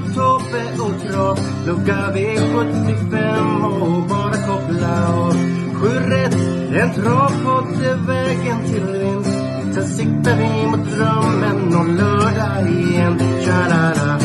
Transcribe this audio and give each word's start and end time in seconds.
Tobbe 0.00 0.62
och 0.84 1.00
Trav 1.02 1.38
Lucka 1.66 2.12
V75 2.14 3.64
och 3.80 4.08
bara 4.08 4.32
koppla 4.32 5.14
av. 5.14 5.32
Sju 5.74 5.88
rätt, 5.88 6.34
en 6.82 6.94
travpodd 6.94 7.82
är 7.82 8.06
vägen 8.06 8.64
till 8.64 8.86
vinst. 8.98 9.38
Sen 9.74 9.86
siktar 9.86 10.36
vi 10.36 10.66
mot 10.66 10.90
drömmen 10.90 11.74
om 11.74 11.96
lördag 11.96 12.70
igen. 12.70 13.18
Tja-la-la. 13.18 14.18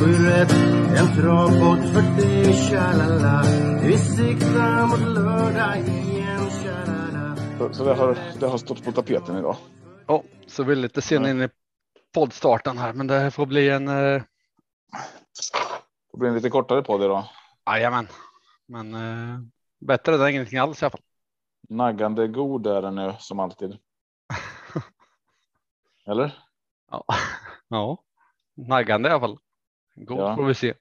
Sju 0.00 0.26
rätt, 0.26 0.52
en 0.98 1.16
travpodd 1.16 1.78
för 1.92 2.22
dig 2.22 2.54
Tja-la-la. 2.54 3.44
Vi 3.82 3.98
siktar 3.98 4.86
mot 4.86 5.14
lördag 5.14 5.78
igen 5.78 6.50
Tja-la-la. 6.62 7.36
Så, 7.58 7.74
så 7.74 7.84
det, 7.84 7.94
har, 7.94 8.18
det 8.40 8.46
har 8.46 8.58
stått 8.58 8.84
på 8.84 8.92
tapeten 8.92 9.38
idag. 9.38 9.56
Ja, 10.06 10.22
så 10.46 10.62
vi 10.62 10.72
är 10.72 10.76
lite 10.76 11.02
sen 11.02 11.26
in 11.26 11.42
i 11.42 11.48
poddstarten 12.14 12.78
här, 12.78 12.92
men 12.92 13.06
det 13.06 13.30
får 13.30 13.46
bli 13.46 13.68
en. 13.68 13.88
Det 16.12 16.18
blir 16.18 16.28
en 16.28 16.34
lite 16.34 16.50
kortare 16.50 16.82
podd 16.82 17.02
idag. 17.04 17.24
jajamän, 17.66 18.08
men 18.66 18.94
eh, 18.94 19.38
bättre 19.80 20.14
än 20.14 20.28
ingenting 20.28 20.58
alls 20.58 20.82
i 20.82 20.84
alla 20.84 20.90
fall. 20.90 21.00
Naggande 21.68 22.28
god 22.28 22.66
är 22.66 22.82
den 22.82 22.94
nu 22.94 23.14
som 23.18 23.40
alltid. 23.40 23.78
Eller? 26.06 26.38
Ja, 26.90 27.04
ja. 27.68 27.98
naggande 28.54 29.08
i 29.08 29.12
alla 29.12 29.20
fall. 29.20 29.38
God 29.94 30.18
Ja. 30.18 30.36
får 30.36 30.44
vi 30.44 30.54
se. 30.54 30.74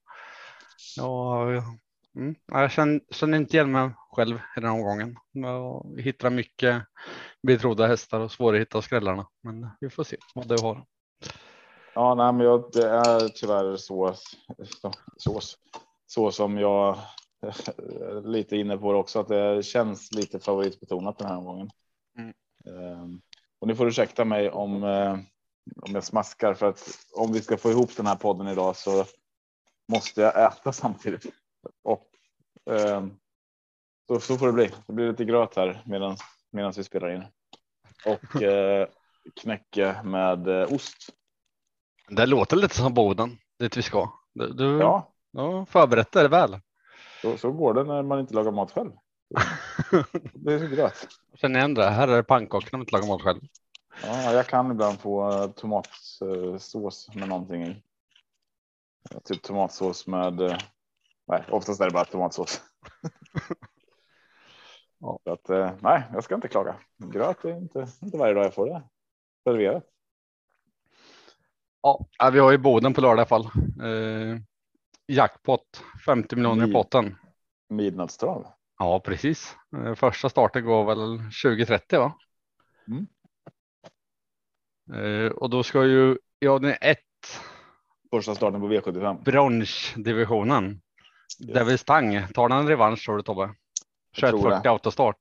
Ja, 0.98 1.44
mm. 2.16 2.36
ja, 2.46 2.62
jag 2.62 2.72
känner, 2.72 3.02
känner 3.12 3.38
inte 3.38 3.58
igen 3.58 3.72
mig 3.72 3.92
själv 4.12 4.40
i 4.58 4.59
den 4.59 4.70
omgången. 4.70 5.18
Jag 5.31 5.96
hittar 6.00 6.30
mycket 6.30 6.84
betrodda 7.48 7.88
hästar 7.88 8.20
och 8.20 8.31
svårt 8.31 8.54
att 8.56 8.62
hitta 8.62 8.81
skrällarna, 8.81 9.28
men 9.42 9.70
vi 9.80 9.90
får 9.90 10.04
se 10.04 10.18
vad 10.36 10.48
du 10.48 10.58
har. 10.62 10.86
Ja, 11.96 12.16
nej, 12.16 12.34
men 12.34 12.46
jag, 12.46 12.70
det 12.72 12.90
är 12.90 13.30
tyvärr 13.30 13.76
så, 13.76 14.14
så, 14.64 14.92
så, 15.18 15.40
så 16.06 16.32
som 16.32 16.58
jag 16.58 16.98
är 17.48 18.28
lite 18.28 18.58
inne 18.58 18.78
på 18.78 18.92
det 18.92 18.98
också, 18.98 19.20
att 19.20 19.28
det 19.28 19.66
känns 19.66 20.12
lite 20.12 20.40
favoritbetonat 20.40 21.18
den 21.18 21.28
här 21.28 21.38
omgången. 21.38 21.70
Mm. 22.18 22.34
Ehm, 22.66 23.22
och 23.60 23.68
ni 23.68 23.76
får 23.76 23.88
ursäkta 23.88 24.26
mig 24.26 24.50
om, 24.50 24.84
eh, 24.84 25.14
om 25.82 25.94
jag 25.94 26.04
smaskar 26.04 26.54
för 26.54 26.70
att 26.70 26.90
om 27.14 27.34
vi 27.34 27.42
ska 27.42 27.58
få 27.58 27.72
ihop 27.72 27.96
den 27.98 28.08
här 28.08 28.16
podden 28.16 28.48
idag 28.48 28.76
så 28.76 29.06
måste 29.92 30.22
jag 30.22 30.46
äta 30.46 30.72
samtidigt. 30.72 31.26
Och 31.84 32.09
ehm, 32.72 33.18
så, 34.08 34.20
så 34.20 34.38
får 34.38 34.48
det 34.48 34.53
bli. 34.53 34.70
Det 34.88 34.94
blir 34.94 35.08
lite 35.08 35.26
gröt 35.26 35.56
här 35.56 35.84
medan 35.86 36.18
medan 36.53 36.74
vi 36.78 36.84
spelar 36.84 37.09
in 37.09 37.24
och 38.06 38.42
eh, 38.42 38.88
knäcke 39.42 40.02
med 40.03 40.48
eh, 40.48 40.74
ost. 40.74 41.09
Det 42.08 42.25
låter 42.25 42.56
lite 42.58 42.75
som 42.75 42.94
Boden 42.94 43.38
dit 43.59 43.78
vi 43.78 43.81
ska. 43.81 44.09
Du, 44.34 44.53
du 44.53 44.80
Ja, 44.80 45.14
ja, 45.31 45.66
förberett 45.66 46.12
dig 46.12 46.28
väl. 46.30 46.59
så, 47.22 47.38
så 47.38 47.52
går 47.52 47.74
det 47.74 47.84
när 47.84 48.03
man 48.03 48.19
inte 48.19 48.34
lagar 48.34 48.52
mat 48.52 48.72
själv. 48.72 48.91
Det 50.34 50.53
är 50.53 50.59
så 50.59 50.68
gröt. 50.75 51.08
Känner 51.36 51.59
igen 51.59 51.74
det. 51.74 51.90
Här 51.90 52.08
är 52.08 52.16
det 52.16 52.24
pannkakor 52.24 52.69
när 52.72 52.78
man 52.78 52.81
inte 52.81 52.96
lagar 52.96 53.08
mat 53.08 53.22
själv. 53.22 53.40
Ja, 54.03 54.34
jag 54.34 54.47
kan 54.47 54.72
ibland 54.72 55.00
få 55.00 55.31
eh, 55.31 55.47
tomatsås 55.52 57.09
med 57.16 57.28
någonting 57.30 57.64
i. 57.64 57.84
Ja, 59.12 59.20
Typ 59.20 59.41
tomatsås 59.41 60.08
med. 60.08 60.41
eh, 60.41 60.58
Nej, 61.28 61.44
oftast 61.50 61.81
är 61.81 61.85
det 61.85 61.94
bara 61.94 62.06
tomatsås. 62.06 62.62
Ja. 65.00 65.20
Så 65.24 65.31
att, 65.34 65.50
eh, 65.50 65.72
nej, 65.80 66.03
jag 66.14 66.24
ska 66.24 66.35
inte 66.35 66.47
klaga. 66.47 66.75
Gröt 66.97 67.46
är 67.46 67.58
inte, 67.58 67.88
inte 68.02 68.18
varje 68.18 68.34
dag 68.34 68.46
jag 68.46 68.53
får 68.53 68.66
det 68.66 68.84
serverat. 69.44 69.84
Ja, 71.84 72.30
vi 72.34 72.40
har 72.40 72.52
ju 72.52 72.58
Boden 72.58 72.94
på 72.94 73.02
lördag 73.02 73.18
i 73.18 73.20
alla 73.20 73.26
fall. 73.26 73.46
Eh, 73.84 74.38
jackpot 75.08 75.84
50 76.06 76.36
miljoner 76.36 76.70
i 76.70 76.74
potten. 76.74 77.16
Midnattstrav. 77.70 78.48
Ja, 78.80 79.00
precis. 79.00 79.56
Eh, 79.78 79.96
första 79.96 80.30
starten 80.30 80.66
går 80.66 80.86
väl 80.86 81.18
2030 81.18 82.00
va? 82.00 82.14
Mm. 82.88 83.08
Eh, 84.94 85.32
och 85.32 85.50
då 85.50 85.64
ska 85.64 85.86
ju 85.86 86.18
ja, 86.40 86.60
det 86.60 86.78
är 86.82 86.92
ett 86.92 87.00
Första 88.12 88.36
starten 88.36 88.62
på 88.62 88.68
V75. 88.68 89.24
bronsdivisionen. 89.24 90.82
Devil 91.40 91.78
Stang. 91.78 92.28
Tar 92.34 92.50
den 92.50 92.58
en 92.58 92.68
revansch 92.68 93.06
tror 93.06 93.18
du 93.18 93.24
Tobbe? 93.24 93.42
Jag 93.42 94.30
tror 94.30 94.40
2140 94.40 94.64
det. 94.64 94.70
autostart. 94.70 95.18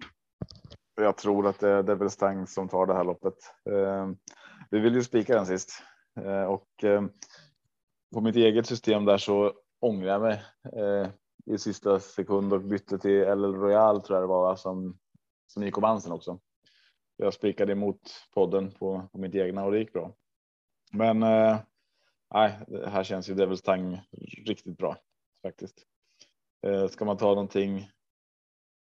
Jag 0.94 1.16
tror 1.16 1.46
att 1.46 1.60
det 1.60 1.70
är 1.70 1.82
Devil 1.82 2.10
Stang 2.10 2.46
som 2.46 2.68
tar 2.68 2.86
det 2.86 2.94
här 2.94 3.04
loppet. 3.04 3.34
Eh, 3.70 4.08
vi 4.70 4.78
vill 4.78 4.94
ju 4.94 5.02
spika 5.02 5.34
den 5.34 5.46
sist 5.46 5.82
Eh, 6.20 6.44
och 6.44 6.84
eh, 6.84 7.02
på 8.14 8.20
mitt 8.20 8.36
eget 8.36 8.66
system 8.66 9.04
där 9.04 9.18
så 9.18 9.52
ångrar 9.80 10.08
jag 10.08 10.22
mig 10.22 10.42
eh, 10.76 11.08
i 11.54 11.58
sista 11.58 12.00
sekund 12.00 12.52
och 12.52 12.62
bytte 12.62 12.98
till 12.98 13.10
El 13.10 13.44
Royal 13.44 14.02
tror 14.02 14.18
jag 14.18 14.22
det 14.22 14.32
var 14.32 14.56
som 14.56 14.98
som 15.46 15.62
gick 15.62 15.78
om 15.78 15.84
ansen 15.84 16.12
också. 16.12 16.40
Jag 17.16 17.34
spikade 17.34 17.72
emot 17.72 18.00
podden 18.34 18.70
på, 18.70 19.08
på 19.12 19.18
mitt 19.18 19.34
egna 19.34 19.64
och 19.64 19.72
det 19.72 19.78
gick 19.78 19.92
bra. 19.92 20.14
Men 20.92 21.18
nej, 22.34 22.58
här 22.86 23.04
känns 23.04 23.30
ju 23.30 23.34
Devils 23.34 23.62
Tang 23.62 24.00
riktigt 24.46 24.78
bra 24.78 24.96
faktiskt. 25.42 25.86
Ska 26.90 27.04
man 27.04 27.16
ta 27.16 27.26
någonting 27.26 27.90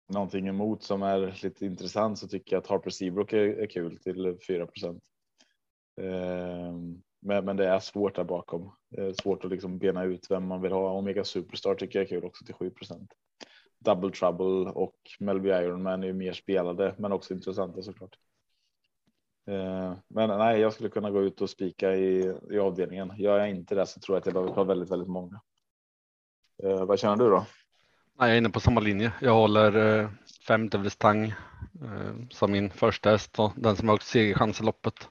någonting 0.09 0.49
emot 0.49 0.83
som 0.83 1.03
är 1.03 1.43
lite 1.43 1.67
intressant 1.67 2.19
så 2.19 2.29
tycker 2.29 2.57
jag 2.57 2.61
att 2.61 2.67
Harper 2.67 2.91
Seabrook 2.91 3.33
är, 3.33 3.39
är 3.39 3.67
kul 3.67 3.99
till 3.99 4.39
4 4.49 4.67
procent. 4.67 5.03
Ehm, 6.01 7.03
men, 7.27 7.45
men 7.45 7.57
det 7.57 7.67
är 7.67 7.79
svårt 7.79 8.17
där 8.17 8.25
bakom. 8.25 8.73
Det 8.89 9.03
är 9.03 9.13
svårt 9.13 9.45
att 9.45 9.51
liksom 9.51 9.79
bena 9.79 10.05
ut 10.05 10.27
vem 10.31 10.47
man 10.47 10.63
vill 10.63 10.73
ha. 10.73 10.91
Omega 10.91 11.25
Superstar 11.25 11.75
tycker 11.75 11.99
jag 11.99 12.05
är 12.05 12.09
kul 12.09 12.25
också 12.25 12.45
till 12.45 12.55
7. 12.55 12.71
Double 13.79 14.11
Trouble 14.11 14.71
och 14.71 14.97
Melby 15.21 15.49
Ironman 15.49 16.03
är 16.03 16.07
ju 16.07 16.13
mer 16.13 16.33
spelade, 16.33 16.95
men 16.99 17.13
också 17.13 17.35
intressanta 17.35 17.83
såklart. 17.83 18.19
Eh, 19.47 19.95
men 20.09 20.39
nej, 20.39 20.61
jag 20.61 20.73
skulle 20.73 20.89
kunna 20.89 21.11
gå 21.11 21.23
ut 21.23 21.41
och 21.41 21.51
spika 21.51 21.95
i, 21.95 22.35
i 22.51 22.59
avdelningen. 22.59 23.13
Gör 23.17 23.39
jag 23.39 23.51
inte 23.51 23.75
det 23.75 23.87
så 23.87 24.01
tror 24.01 24.17
jag 24.17 24.21
att 24.21 24.27
jag 24.27 24.35
behöver 24.35 24.55
ta 24.55 24.65
väldigt, 24.65 24.91
väldigt 24.91 25.09
många. 25.09 25.41
Eh, 26.63 26.85
vad 26.85 26.99
känner 26.99 27.17
du 27.17 27.31
då? 27.31 27.47
Nej, 28.19 28.29
jag 28.29 28.31
är 28.31 28.39
inne 28.39 28.51
på 28.51 28.61
samma 28.61 28.81
linje. 28.81 29.13
Jag 29.21 29.35
håller 29.35 30.01
eh, 30.01 30.11
fem 30.49 30.69
Devils 30.69 30.97
Tang 30.97 31.25
eh, 31.83 32.15
som 32.31 32.53
min 32.53 32.71
första 32.71 33.11
häst 33.11 33.39
och 33.39 33.53
den 33.57 33.77
som 33.77 33.89
har 33.89 33.95
högst 33.95 34.09
segerchans 34.09 34.61
i 34.61 34.65
loppet. 34.65 35.09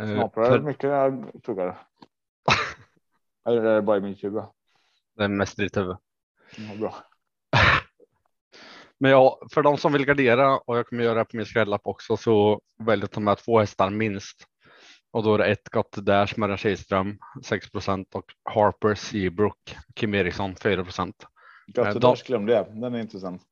Eh, 0.00 0.30
för- 0.34 0.58
det 0.58 0.64
mycket 0.64 0.82
när 0.90 0.96
jag 0.96 1.42
tuggar? 1.42 1.78
Eller 3.48 3.64
är 3.64 3.74
det 3.74 3.82
bara 3.82 3.96
i 3.96 4.00
min 4.00 4.16
tjuga? 4.16 4.46
Det 5.16 5.24
är 5.24 5.28
mest 5.28 5.58
i 5.58 5.62
ditt 5.62 5.76
huvud. 5.76 5.96
Ja, 6.56 6.76
bra. 6.78 6.94
Men 8.98 9.10
ja, 9.10 9.40
för 9.52 9.62
de 9.62 9.78
som 9.78 9.92
vill 9.92 10.04
gardera 10.04 10.58
och 10.58 10.78
jag 10.78 10.86
kommer 10.86 11.04
göra 11.04 11.18
det 11.18 11.24
på 11.24 11.36
min 11.36 11.46
skrällapp 11.46 11.80
också 11.84 12.16
så 12.16 12.60
väljer 12.78 13.02
jag 13.02 13.04
att 13.04 13.12
ta 13.12 13.20
med 13.20 13.38
två 13.38 13.58
hästar 13.60 13.90
minst. 13.90 14.46
Och 15.10 15.22
då 15.22 15.34
är 15.34 15.38
det 15.38 15.46
ett 15.46 15.68
Got 15.68 15.92
Dash 15.92 16.38
med 16.38 16.58
Kihlström 16.58 17.18
6% 17.44 18.04
och 18.14 18.24
Harper 18.54 18.94
Seabrook 18.94 19.76
Kim 19.94 20.14
Eriksson 20.14 20.56
4 20.56 20.70
Gött, 20.76 20.98
Eh, 20.98 21.14
det 21.84 21.92
de- 21.92 21.98
där 22.00 22.26
glömde 22.26 22.52
jag. 22.52 22.80
Den 22.80 22.94
är 22.94 23.00
intressant. 23.00 23.42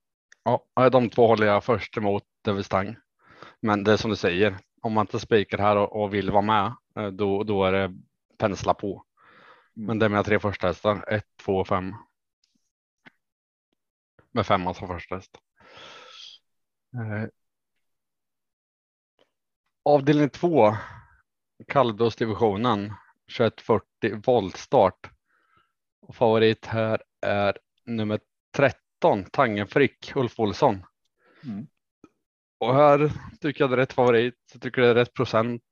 Ja, 0.75 0.89
de 0.91 1.11
två 1.11 1.27
håller 1.27 1.47
jag 1.47 1.65
först 1.65 1.97
emot 1.97 2.23
Stang. 2.63 2.97
Men 3.63 3.85
det 3.85 3.93
är 3.93 3.97
som 3.97 4.11
du 4.11 4.17
säger, 4.17 4.59
om 4.81 4.93
man 4.93 5.03
inte 5.03 5.21
spikar 5.21 5.59
här 5.59 5.77
och, 5.77 6.03
och 6.03 6.15
vill 6.15 6.31
vara 6.31 6.43
med, 6.43 6.75
eh, 6.97 7.07
då, 7.07 7.43
då 7.43 7.65
är 7.65 7.73
det 7.73 7.95
pensla 8.39 8.75
på. 8.75 9.05
Men 9.75 9.99
det 9.99 10.05
är 10.05 10.09
mina 10.11 10.25
tre 10.25 10.39
första 10.39 10.67
hästar, 10.67 11.05
1, 11.09 11.25
2 11.45 11.57
och 11.57 11.69
5. 11.69 11.95
Med 14.33 14.47
femman 14.47 14.75
som 14.75 14.89
första 14.89 15.15
häst. 15.15 15.39
Eh, 16.95 17.29
avdelning 19.83 20.31
2, 20.31 20.77
kallblodsdivisionen, 21.69 22.95
2140 23.39 24.23
voltstart. 24.27 25.11
Och 26.01 26.17
favorit 26.17 26.67
här 26.67 27.03
är 27.21 27.59
nummer 27.85 28.21
13, 28.57 29.25
Tangenfrick, 29.25 30.13
Ulf 30.15 30.41
Olsson. 30.41 30.87
Mm. 31.45 31.67
Och 32.61 32.75
här 32.75 33.13
tycker 33.41 33.65
jag 33.65 33.71
det 33.71 33.75
är 33.75 33.77
rätt 33.77 33.93
favorit. 33.93 34.35
Jag 34.53 34.63
tycker 34.63 34.83
det 34.83 34.89
är 34.89 34.95
rätt 34.95 35.15
procent 35.15 35.63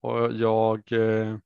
och 0.00 0.32
jag. 0.32 0.92
Eh, 0.92 1.36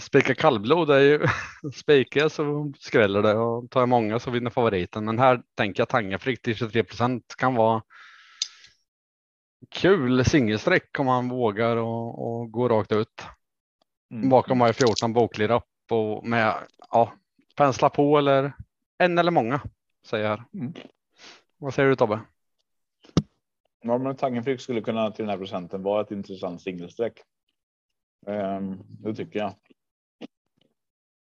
spika 0.00 0.34
kallblod 0.34 0.90
är 0.90 1.00
ju 1.00 1.26
spikar 1.74 2.28
så 2.28 2.72
skräller 2.78 3.22
det 3.22 3.34
och 3.34 3.70
tar 3.70 3.80
jag 3.80 3.88
många 3.88 4.18
så 4.18 4.30
vinner 4.30 4.50
favoriten. 4.50 5.04
Men 5.04 5.18
här 5.18 5.42
tänker 5.54 5.80
jag 5.80 5.88
Tangafrick 5.88 6.42
till 6.42 6.54
23% 6.54 7.22
kan 7.38 7.54
vara 7.54 7.82
kul 9.70 10.24
singelsträck 10.24 10.98
om 10.98 11.06
man 11.06 11.28
vågar 11.28 11.76
och, 11.76 12.28
och 12.28 12.50
gå 12.50 12.68
rakt 12.68 12.92
ut. 12.92 13.22
Mm. 14.10 14.28
Bakom 14.28 14.60
har 14.60 14.68
jag 14.68 14.76
14 14.76 15.12
boklig 15.12 15.50
upp 15.50 15.64
och 15.90 16.26
med 16.26 16.54
ja, 16.90 17.12
pensla 17.56 17.90
på 17.90 18.18
eller 18.18 18.52
en 18.98 19.18
eller 19.18 19.30
många 19.30 19.60
säger 20.06 20.28
jag. 20.28 20.44
Mm. 20.54 20.74
Vad 21.58 21.74
säger 21.74 21.88
du 21.88 21.96
Tobbe? 21.96 22.20
Ja, 23.80 23.98
men 23.98 24.16
Tangenfrick 24.16 24.60
skulle 24.60 24.80
kunna 24.80 25.10
till 25.10 25.22
den 25.22 25.30
här 25.30 25.38
procenten 25.38 25.82
vara 25.82 26.00
ett 26.00 26.10
intressant 26.10 26.62
singelsträck. 26.62 27.20
Um, 28.26 28.34
ehm, 28.34 28.78
det 28.88 29.14
tycker 29.14 29.38
jag. 29.38 29.54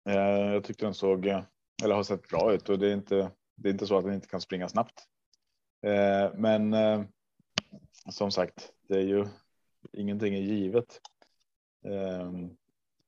Uh, 0.09 0.53
jag 0.53 0.65
tyckte 0.65 0.85
den 0.85 0.95
såg 0.95 1.27
eller 1.83 1.95
har 1.95 2.03
sett 2.03 2.29
bra 2.29 2.53
ut 2.53 2.69
och 2.69 2.79
det 2.79 2.89
är 2.89 2.95
inte. 2.95 3.31
Det 3.57 3.69
är 3.69 3.73
inte 3.73 3.87
så 3.87 3.99
att 3.99 4.05
den 4.05 4.15
inte 4.15 4.29
kan 4.29 4.41
springa 4.41 4.69
snabbt. 4.69 5.05
Uh, 5.87 6.35
men 6.35 6.75
uh, 6.75 7.05
som 8.11 8.31
sagt, 8.31 8.73
det 8.89 8.95
är 8.95 9.07
ju 9.07 9.27
ingenting 9.93 10.35
är 10.35 10.41
givet 10.41 11.01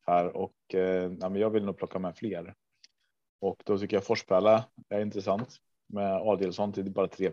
här 0.07 0.37
och 0.37 0.75
eh, 0.75 1.13
ja, 1.21 1.29
men 1.29 1.37
jag 1.37 1.51
vill 1.51 1.65
nog 1.65 1.77
plocka 1.77 1.99
med 1.99 2.17
fler. 2.17 2.55
Och 3.41 3.63
då 3.65 3.79
tycker 3.79 3.97
jag 3.97 4.05
Forspärla 4.05 4.65
är 4.89 5.01
intressant 5.01 5.57
med 5.87 6.13
Adielsson 6.13 6.73
till 6.73 6.91
bara 6.91 7.09
3 7.09 7.31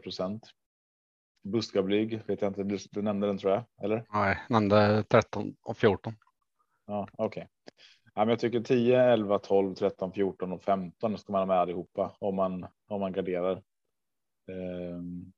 Buskablyg 1.44 2.22
vet 2.28 2.42
jag 2.42 2.50
inte, 2.50 2.64
du, 2.64 2.78
du, 2.92 3.02
nämnde 3.02 3.28
den 3.28 3.38
tror 3.38 3.54
jag, 3.54 3.64
eller? 3.84 4.06
Nej, 4.14 4.38
nämnde 4.50 5.04
13 5.04 5.56
och 5.62 5.78
14. 5.78 6.14
Ja, 6.86 7.08
okej. 7.14 7.26
Okay. 7.26 7.48
Ja, 8.14 8.22
men 8.22 8.30
jag 8.30 8.40
tycker 8.40 8.62
10, 8.62 9.02
11, 9.02 9.40
12, 9.40 9.76
13, 9.76 10.14
14 10.14 10.52
och 10.52 10.64
15 10.64 11.18
ska 11.18 11.32
man 11.32 11.42
ha 11.42 11.46
med 11.46 11.58
allihopa 11.58 12.16
om 12.20 12.36
man 12.36 12.68
om 12.88 13.00
man 13.00 13.14
garderar. 13.14 13.64
Um, 14.48 15.34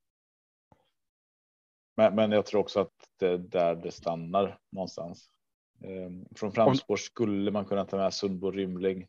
men, 1.95 2.15
men 2.15 2.31
jag 2.31 2.45
tror 2.45 2.61
också 2.61 2.79
att 2.79 2.93
det 3.19 3.27
är 3.27 3.37
där 3.37 3.75
det 3.75 3.91
stannar 3.91 4.59
någonstans. 4.71 5.29
Um, 5.83 6.25
från 6.35 6.51
framspår 6.51 6.95
skulle 6.95 7.51
man 7.51 7.65
kunna 7.65 7.85
ta 7.85 7.97
med 7.97 8.13
Sundbo 8.13 8.51
Rymling. 8.51 9.07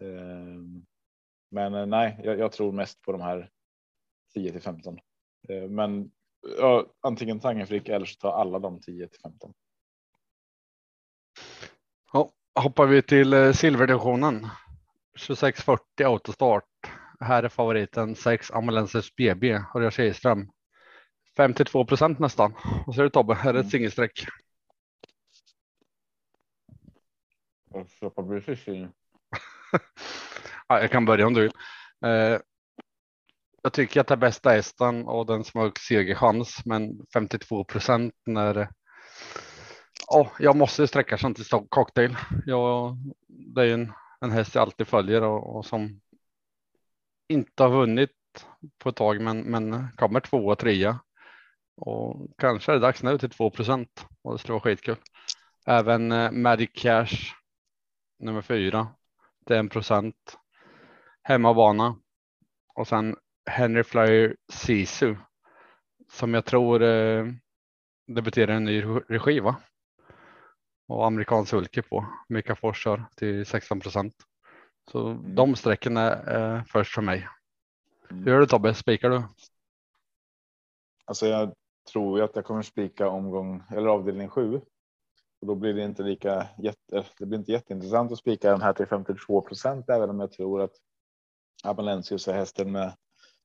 Um, 0.00 0.86
men 1.50 1.74
eh, 1.74 1.86
nej, 1.86 2.20
jag, 2.24 2.38
jag, 2.38 2.52
tror 2.52 2.72
mest 2.72 3.02
på 3.02 3.12
de 3.12 3.20
här 3.20 3.50
10 4.34 4.52
till 4.52 4.60
15. 4.60 4.98
Eh, 5.48 5.68
men 5.68 6.10
ja, 6.58 6.86
antingen 7.00 7.40
Tangenfrick 7.40 7.88
eller 7.88 8.06
så 8.06 8.18
tar 8.18 8.32
alla 8.32 8.58
de 8.58 8.80
10 8.80 9.08
till 9.08 9.20
15. 9.20 9.54
Ja, 12.12 12.30
hoppar 12.54 12.86
vi 12.86 13.02
till 13.02 13.32
eh, 13.32 13.52
silverdivisionen. 13.52 14.48
2640 15.26 16.06
autostart. 16.06 16.64
Här 17.20 17.42
är 17.42 17.48
favoriten 17.48 18.16
6 18.16 18.50
Amalensis 18.50 19.16
BB 19.16 19.60
Örjan 19.74 19.90
Kihlström. 19.90 20.50
52 21.36 21.84
procent 21.84 22.18
nästan. 22.18 22.54
Vad 22.86 22.94
säger 22.94 23.04
du 23.04 23.10
Tobbe? 23.10 23.34
Är 23.34 23.36
det 23.36 23.48
ett 23.48 23.54
mm. 23.54 23.70
singelsträck? 23.70 24.26
Jag 27.70 27.86
jag 30.68 30.90
kan 30.90 31.04
börja 31.04 31.26
om 31.26 31.34
du 31.34 31.40
vill. 31.40 31.52
Jag 33.64 33.72
tycker 33.72 34.00
att 34.00 34.06
det 34.06 34.16
bästa 34.16 34.50
hästen 34.50 35.06
och 35.06 35.26
den 35.26 35.44
som 35.44 35.60
har 35.60 35.72
segerchans, 35.88 36.62
men 36.64 37.06
52 37.14 37.64
procent 37.64 38.14
när. 38.26 38.68
Ja, 40.06 40.30
jag 40.38 40.56
måste 40.56 40.88
sträcka 40.88 41.18
sig 41.18 41.34
till 41.34 41.44
cocktail. 41.68 42.16
Jag, 42.46 42.96
det 43.28 43.62
är 43.62 43.74
en, 43.74 43.92
en 44.20 44.30
häst 44.30 44.54
jag 44.54 44.62
alltid 44.62 44.88
följer 44.88 45.22
och, 45.22 45.56
och 45.56 45.66
som 45.66 46.00
inte 47.28 47.62
har 47.62 47.70
vunnit 47.70 48.10
på 48.78 48.88
ett 48.88 48.96
tag, 48.96 49.20
men, 49.20 49.40
men 49.40 49.88
kommer 49.96 50.20
tvåa, 50.20 50.56
trea. 50.56 51.00
Och 51.76 52.26
kanske 52.38 52.72
är 52.72 52.74
det 52.74 52.82
dags 52.82 53.02
nu 53.02 53.18
till 53.18 53.30
2 53.30 53.50
procent 53.50 54.06
och 54.22 54.32
det 54.32 54.38
skulle 54.38 54.52
vara 54.52 54.62
skitkul. 54.62 54.96
Även 55.66 56.12
eh, 56.12 56.30
Magic 56.30 56.70
Cash 56.74 57.16
nummer 58.18 58.42
fyra 58.42 58.88
till 59.46 59.56
en 59.56 59.68
procent 59.68 60.38
hemmabana 61.22 61.96
och 62.74 62.88
sen 62.88 63.16
Henry 63.46 63.84
Flyer 63.84 64.36
Sisu 64.52 65.16
som 66.12 66.34
jag 66.34 66.44
tror 66.44 66.82
eh, 66.82 67.26
debuterar 68.06 68.52
en 68.52 68.64
ny 68.64 68.82
regi 69.08 69.40
va? 69.40 69.56
Och 70.88 71.06
amerikansk 71.06 71.50
sulke 71.50 71.82
på 71.82 72.06
Mika 72.28 72.56
Forsar 72.56 73.04
till 73.16 73.46
16 73.46 73.80
procent. 73.80 74.14
Så 74.90 75.08
mm. 75.08 75.34
de 75.34 75.56
sträcken 75.56 75.96
är 75.96 76.36
eh, 76.36 76.62
först 76.64 76.94
för 76.94 77.02
mig. 77.02 77.28
Mm. 78.10 78.24
Hur 78.24 78.32
gör 78.32 78.40
du 78.40 78.46
Tobbe? 78.46 78.74
Spikar 78.74 79.10
du? 79.10 79.22
Alltså 81.04 81.26
jag 81.26 81.54
tror 81.92 82.18
ju 82.18 82.24
att 82.24 82.36
jag 82.36 82.44
kommer 82.44 82.62
spika 82.62 83.08
omgång 83.08 83.62
eller 83.70 83.88
avdelning 83.88 84.28
7. 84.28 84.60
Och 85.40 85.46
då 85.46 85.54
blir 85.54 85.74
det 85.74 85.84
inte 85.84 86.02
lika 86.02 86.48
jätte, 86.58 87.04
det 87.18 87.26
blir 87.26 87.38
inte 87.38 87.52
jätteintressant 87.52 88.12
att 88.12 88.18
spika 88.18 88.50
den 88.50 88.62
här 88.62 88.72
till 88.72 88.86
52 88.86 89.40
procent, 89.40 89.88
även 89.88 90.10
om 90.10 90.20
jag 90.20 90.32
tror 90.32 90.62
att 90.62 90.72
Avalensius 91.64 92.28
är 92.28 92.34
hästen 92.34 92.72
med 92.72 92.92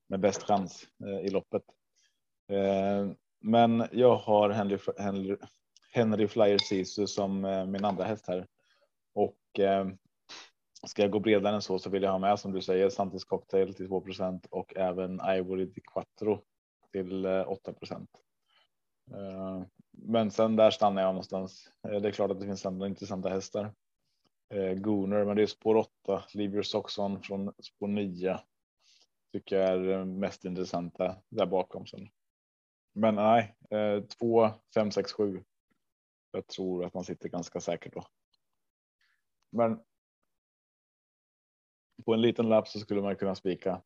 med 0.09 0.19
bäst 0.19 0.43
chans 0.43 0.87
eh, 1.05 1.25
i 1.25 1.29
loppet. 1.29 1.63
Eh, 2.51 3.11
men 3.41 3.87
jag 3.91 4.15
har 4.15 4.49
Henry, 4.49 4.77
Henry, 4.97 5.37
Henry 5.91 6.27
Flyer 6.27 6.57
Sisu 6.57 7.07
som 7.07 7.45
eh, 7.45 7.65
min 7.65 7.85
andra 7.85 8.03
häst 8.03 8.27
här 8.27 8.47
och 9.13 9.35
ska 10.87 11.01
jag 11.01 11.11
gå 11.11 11.19
bredare 11.19 11.55
än 11.55 11.61
så 11.61 11.79
så 11.79 11.89
vill 11.89 12.03
jag 12.03 12.11
ha 12.11 12.19
med 12.19 12.39
som 12.39 12.51
du 12.51 12.61
säger 12.61 12.89
Santis 12.89 13.23
cocktail 13.23 13.73
till 13.73 13.87
2% 13.87 14.47
och 14.49 14.73
även 14.75 15.21
Ivory 15.29 15.65
di 15.65 15.81
Quattro 15.81 16.41
till 16.91 17.25
8% 17.25 18.07
Men 19.91 20.31
sen 20.31 20.55
där 20.55 20.71
stannar 20.71 21.01
jag 21.01 21.09
någonstans. 21.09 21.71
Det 21.81 22.07
är 22.07 22.11
klart 22.11 22.31
att 22.31 22.39
det 22.39 22.45
finns 22.45 22.65
andra 22.65 22.87
intressanta 22.87 23.29
hästar. 23.29 23.73
Gooner, 24.75 25.25
men 25.25 25.35
det 25.35 25.41
är 25.41 25.47
spår 25.47 25.75
8. 25.75 26.23
Leave 26.33 26.53
your 26.53 26.63
socks 26.63 26.97
on 26.97 27.21
från 27.21 27.53
spår 27.59 27.87
9 27.87 28.39
tycker 29.31 29.55
jag 29.55 29.69
är 29.69 29.89
eh, 29.89 30.05
mest 30.05 30.45
intressanta 30.45 31.21
där 31.29 31.45
bakom 31.45 31.87
sen. 31.87 32.09
Men 32.93 33.15
nej, 33.15 33.55
eh, 33.69 34.03
två, 34.03 34.49
fem, 34.73 34.91
sex, 34.91 35.13
sju. 35.13 35.43
Jag 36.31 36.47
tror 36.47 36.85
att 36.85 36.93
man 36.93 37.03
sitter 37.03 37.29
ganska 37.29 37.61
säkert 37.61 37.93
då. 37.93 38.07
Men. 39.49 39.83
På 42.05 42.13
en 42.13 42.21
liten 42.21 42.49
lapp 42.49 42.67
så 42.67 42.79
skulle 42.79 43.01
man 43.01 43.15
kunna 43.15 43.35
spika 43.35 43.81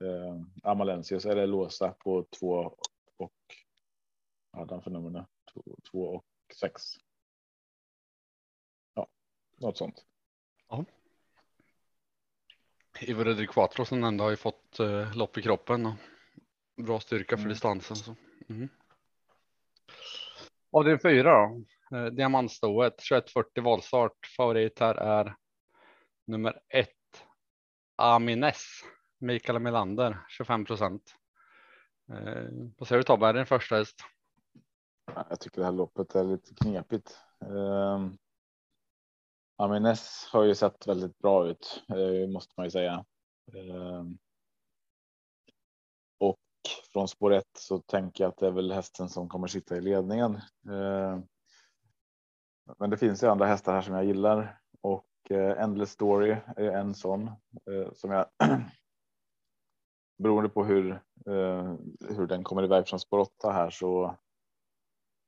eh, 0.00 0.42
Amalensius 0.62 1.26
eller 1.26 1.46
låsa 1.46 1.92
på 1.92 2.26
två 2.40 2.76
och. 3.16 3.32
Ja, 4.52 4.64
den 4.64 4.82
för 4.82 4.90
numren 4.90 5.26
två, 5.90 6.02
och 6.02 6.24
sex. 6.54 6.82
Ja, 8.94 9.06
något 9.56 9.76
sånt. 9.76 10.06
Ja. 10.68 10.84
Ivor 13.00 13.46
Quattro 13.46 13.84
som 13.84 14.04
ändå 14.04 14.24
har 14.24 14.30
ju 14.30 14.36
fått 14.36 14.80
eh, 14.80 15.16
lopp 15.16 15.38
i 15.38 15.42
kroppen 15.42 15.86
och 15.86 15.94
bra 16.84 17.00
styrka 17.00 17.36
för 17.36 17.42
mm. 17.42 17.48
distansen. 17.48 17.96
Så. 17.96 18.16
Mm. 18.48 18.68
Avdelning 20.72 21.00
fyra 21.00 21.32
då. 21.32 21.64
Eh, 21.96 22.06
Diamantstoet 22.06 22.98
2140 22.98 23.62
valstart. 23.64 24.26
Favorit 24.36 24.80
här 24.80 24.94
är 24.94 25.36
nummer 26.26 26.60
ett. 26.68 26.90
Amines. 27.96 28.82
Mikael 29.18 29.58
Melander 29.58 30.18
25 30.28 30.64
procent. 30.64 31.02
Eh, 32.12 32.44
vad 32.78 32.88
säger 32.88 32.98
du 32.98 33.02
Tobbe? 33.02 33.26
Är 33.26 33.32
det 33.32 33.38
din 33.38 33.46
första 33.46 33.76
häst? 33.76 33.96
Jag 35.28 35.40
tycker 35.40 35.60
det 35.60 35.64
här 35.64 35.72
loppet 35.72 36.14
är 36.14 36.24
lite 36.24 36.54
knepigt. 36.54 37.18
Eh, 37.42 38.08
Amines 39.58 40.28
har 40.32 40.44
ju 40.44 40.54
sett 40.54 40.86
väldigt 40.86 41.18
bra 41.18 41.48
ut, 41.48 41.84
eh, 41.88 42.28
måste 42.28 42.54
man 42.56 42.66
ju 42.66 42.70
säga. 42.70 43.04
Ehm, 43.54 44.18
och 46.18 46.38
från 46.92 47.08
spår 47.08 47.32
ett 47.32 47.56
så 47.58 47.78
tänker 47.78 48.24
jag 48.24 48.28
att 48.28 48.38
det 48.38 48.46
är 48.46 48.50
väl 48.50 48.72
hästen 48.72 49.08
som 49.08 49.28
kommer 49.28 49.46
sitta 49.46 49.76
i 49.76 49.80
ledningen. 49.80 50.40
Ehm, 50.70 51.22
men 52.78 52.90
det 52.90 52.96
finns 52.96 53.22
ju 53.22 53.26
andra 53.26 53.46
hästar 53.46 53.72
här 53.72 53.82
som 53.82 53.94
jag 53.94 54.04
gillar 54.04 54.60
och 54.80 55.06
eh, 55.30 55.62
Endless 55.62 55.90
Story 55.90 56.36
är 56.56 56.70
en 56.70 56.94
sån 56.94 57.26
eh, 57.70 57.92
som 57.92 58.10
jag 58.10 58.26
beroende 60.18 60.48
på 60.48 60.64
hur 60.64 61.02
hur 62.08 62.26
den 62.26 62.44
kommer 62.44 62.62
iväg 62.62 62.88
från 62.88 63.00
spår 63.00 63.18
8 63.18 63.52
här 63.52 63.70
så. 63.70 64.16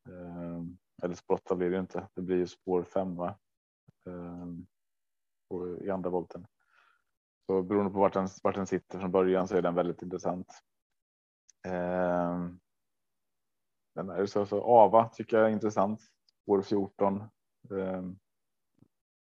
Ehm, 0.08 0.78
eller 1.02 1.14
spår 1.14 1.34
8 1.34 1.56
blir 1.56 1.70
det 1.70 1.78
inte. 1.78 2.08
Det 2.14 2.22
blir 2.22 2.36
ju 2.36 2.46
spår 2.46 2.82
5 2.82 3.16
va? 3.16 3.38
Ehm, 4.08 4.66
i 5.80 5.90
andra 5.90 6.10
volten. 6.10 6.46
Så 7.46 7.62
beroende 7.62 7.92
på 7.92 7.98
vart 7.98 8.12
den, 8.12 8.28
vart 8.42 8.54
den 8.54 8.66
sitter 8.66 8.98
från 8.98 9.12
början 9.12 9.48
så 9.48 9.56
är 9.56 9.62
den 9.62 9.74
väldigt 9.74 10.02
intressant. 10.02 10.62
Ehm, 11.66 12.60
den 13.94 14.10
är 14.10 14.26
så, 14.26 14.46
så 14.46 14.62
Ava 14.62 15.08
tycker 15.08 15.36
jag 15.36 15.46
är 15.46 15.52
intressant. 15.52 16.00
Spår 16.42 16.62
14. 16.62 17.22
Ehm, 17.70 18.18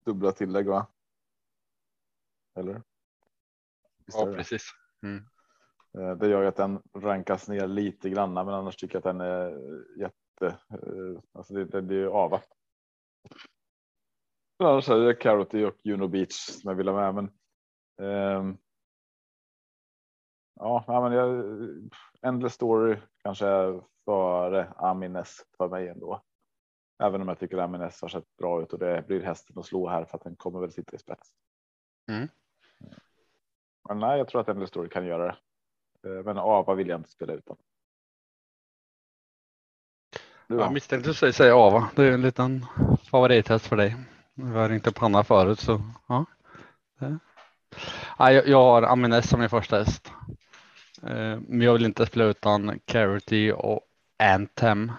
dubbla 0.05 0.31
tillägg 0.31 0.67
va? 0.67 0.87
Eller? 2.55 2.83
Visst 4.05 4.19
Ja, 4.19 4.25
precis. 4.25 4.63
Mm. 5.03 5.25
Eh, 5.97 6.17
Det 6.17 6.27
gör 6.27 6.41
ju 6.41 6.47
att 6.47 6.55
den 6.55 6.81
rankas 6.93 7.47
ner 7.47 7.67
lite 7.67 8.09
granna, 8.09 8.43
men 8.43 8.53
annars 8.53 8.75
tycker 8.75 8.95
jag 8.95 8.99
att 8.99 9.17
den 9.17 9.21
är 9.21 9.49
jätte. 9.99 10.47
eh, 10.69 11.21
Alltså 11.31 11.53
det, 11.53 11.65
det 11.65 11.81
blir 11.81 11.97
ju 11.97 12.09
ava. 12.09 12.41
Annars 14.57 14.89
är 14.89 14.99
det 14.99 15.13
Carroty 15.15 15.65
och 15.65 15.75
Juno 15.83 16.07
Beach 16.07 16.33
som 16.35 16.69
jag 16.69 16.75
vill 16.75 16.87
ha 16.87 17.11
med, 17.11 17.15
men. 17.15 17.31
ehm, 18.09 18.57
ja, 20.55 20.83
men 20.87 21.11
jag. 21.11 21.43
Endless 22.21 22.53
story 22.53 22.97
kanske 23.23 23.47
är 23.47 23.81
före 24.05 24.73
Amines 24.77 25.45
för 25.57 25.69
mig 25.69 25.87
ändå. 25.87 26.23
Även 27.03 27.21
om 27.21 27.27
jag 27.27 27.39
tycker 27.39 27.57
Amines 27.57 28.01
har 28.01 28.09
sett 28.09 28.35
bra 28.37 28.61
ut 28.61 28.73
och 28.73 28.79
det 28.79 29.07
blir 29.07 29.21
hästen 29.21 29.59
att 29.59 29.65
slå 29.65 29.89
här 29.89 30.05
för 30.05 30.17
att 30.17 30.23
den 30.23 30.35
kommer 30.35 30.59
väl 30.59 30.71
sitta 30.71 30.95
i 30.95 30.99
spets. 30.99 31.29
Mm. 32.11 32.27
Men 33.89 33.99
nej, 33.99 34.17
jag 34.17 34.27
tror 34.27 34.41
att 34.41 34.49
Endless 34.49 34.69
story 34.69 34.89
kan 34.89 35.05
göra 35.05 35.25
det. 35.25 35.37
Eh, 36.09 36.23
Men 36.23 36.37
Ava 36.37 36.73
vill 36.73 36.87
jag 36.87 36.99
inte 36.99 37.09
spela 37.09 37.33
utan. 37.33 37.57
Du 40.47 40.55
Jag 40.55 40.67
då? 40.67 40.71
misstänkte 40.73 41.09
du 41.09 41.33
säga 41.33 41.55
Ava. 41.55 41.89
Det 41.95 42.03
är 42.03 42.11
en 42.11 42.21
liten 42.21 42.65
favorithäst 43.11 43.67
för 43.67 43.75
dig. 43.75 43.95
Vi 44.35 44.43
har 44.57 44.69
ringt 44.69 44.87
upp 44.87 44.97
Hanna 44.97 45.23
förut 45.23 45.59
så 45.59 45.81
ja. 46.07 46.25
Ja, 48.17 48.31
jag, 48.31 48.47
jag 48.47 48.63
har 48.63 48.81
Amines 48.83 49.29
som 49.29 49.39
min 49.39 49.49
första 49.49 49.77
häst. 49.77 50.11
Eh, 51.03 51.39
Men 51.47 51.61
jag 51.61 51.73
vill 51.73 51.85
inte 51.85 52.05
spela 52.05 52.25
utan 52.25 52.79
Carity 52.85 53.51
och 53.51 53.81
Anthem 54.23 54.91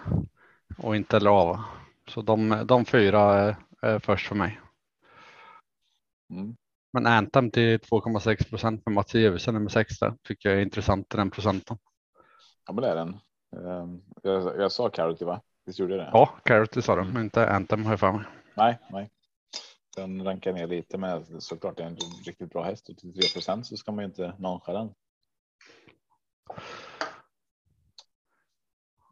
och 0.77 0.95
inte 0.95 1.15
heller 1.15 1.41
Ava. 1.41 1.65
Så 2.07 2.21
de, 2.21 2.63
de 2.65 2.85
fyra 2.85 3.21
är, 3.21 3.55
är 3.81 3.99
först 3.99 4.27
för 4.27 4.35
mig. 4.35 4.59
Mm. 6.29 6.55
Men 6.93 7.07
Anthem 7.07 7.51
till 7.51 7.77
2,6 7.77 8.49
procent 8.49 8.83
för 8.83 8.91
Mats 8.91 9.15
Eversen 9.15 9.53
nummer 9.53 9.69
6 9.69 9.99
där 9.99 10.13
tycker 10.27 10.49
jag 10.49 10.57
är 10.57 10.63
intressant 10.63 11.13
i 11.13 11.17
den 11.17 11.31
procenten. 11.31 11.77
Ja, 12.67 12.73
men 12.73 12.81
det 12.83 12.89
är 12.89 12.95
den. 12.95 13.19
Ehm, 13.55 14.01
Jag, 14.23 14.59
jag 14.61 14.71
sa 14.71 14.89
Carroty 14.89 15.25
va? 15.25 15.41
Visst 15.65 15.79
gjorde 15.79 15.95
jag 15.95 16.05
det? 16.05 16.09
Ja, 16.13 16.25
Carity 16.45 16.81
sa 16.81 16.95
du, 16.95 17.03
men 17.03 17.23
inte 17.23 17.49
Anthem 17.49 17.85
har 17.85 17.91
jag 17.91 17.99
för 17.99 18.11
mig. 18.11 18.25
Nej, 18.55 18.79
nej. 18.89 19.09
Den 19.95 20.23
rankar 20.25 20.53
ner 20.53 20.67
lite, 20.67 20.97
men 20.97 21.41
såklart 21.41 21.77
det 21.77 21.83
är 21.83 21.87
en 21.87 21.95
riktigt 22.25 22.49
bra 22.49 22.63
häst 22.63 22.89
och 22.89 22.97
till 22.97 23.13
3 23.13 23.21
procent 23.33 23.67
så 23.67 23.77
ska 23.77 23.91
man 23.91 24.03
ju 24.03 24.05
inte 24.05 24.35
nonchala 24.39 24.79
den. 24.79 24.93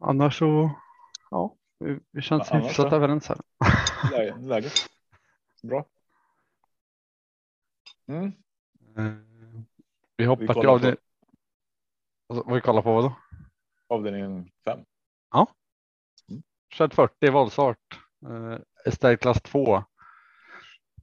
Annars 0.00 0.38
så, 0.38 0.70
ja, 1.30 1.56
vi, 2.10 2.22
känns 2.22 2.48
Ja, 2.50 2.56
hyfsat 2.58 2.90
så. 2.90 2.96
överens 2.96 3.28
här. 3.28 3.38
Läge- 4.10 4.36
Läget. 4.40 4.72
Bra. 5.62 5.84
Mm. 8.06 8.26
Eh, 8.96 9.14
Vi 10.16 10.24
hoppar 10.24 10.54
till 10.54 10.66
avdelning. 10.68 10.98
Alltså, 12.28 12.44
vad 12.46 12.54
vi 12.54 12.60
kollar 12.60 12.82
på 12.82 12.94
vad 12.94 13.04
då? 13.04 13.16
Avdelning 13.88 14.52
5. 14.64 14.80
Kört 16.70 16.94
40 16.94 17.30
voltstart. 17.30 18.00
Estelle 18.86 19.16
klass 19.16 19.42
2. 19.42 19.84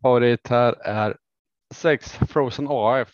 Favorit 0.02 0.48
här 0.48 0.74
är 0.74 1.18
6 1.74 2.12
Frozen 2.12 2.68
AF. 2.70 3.10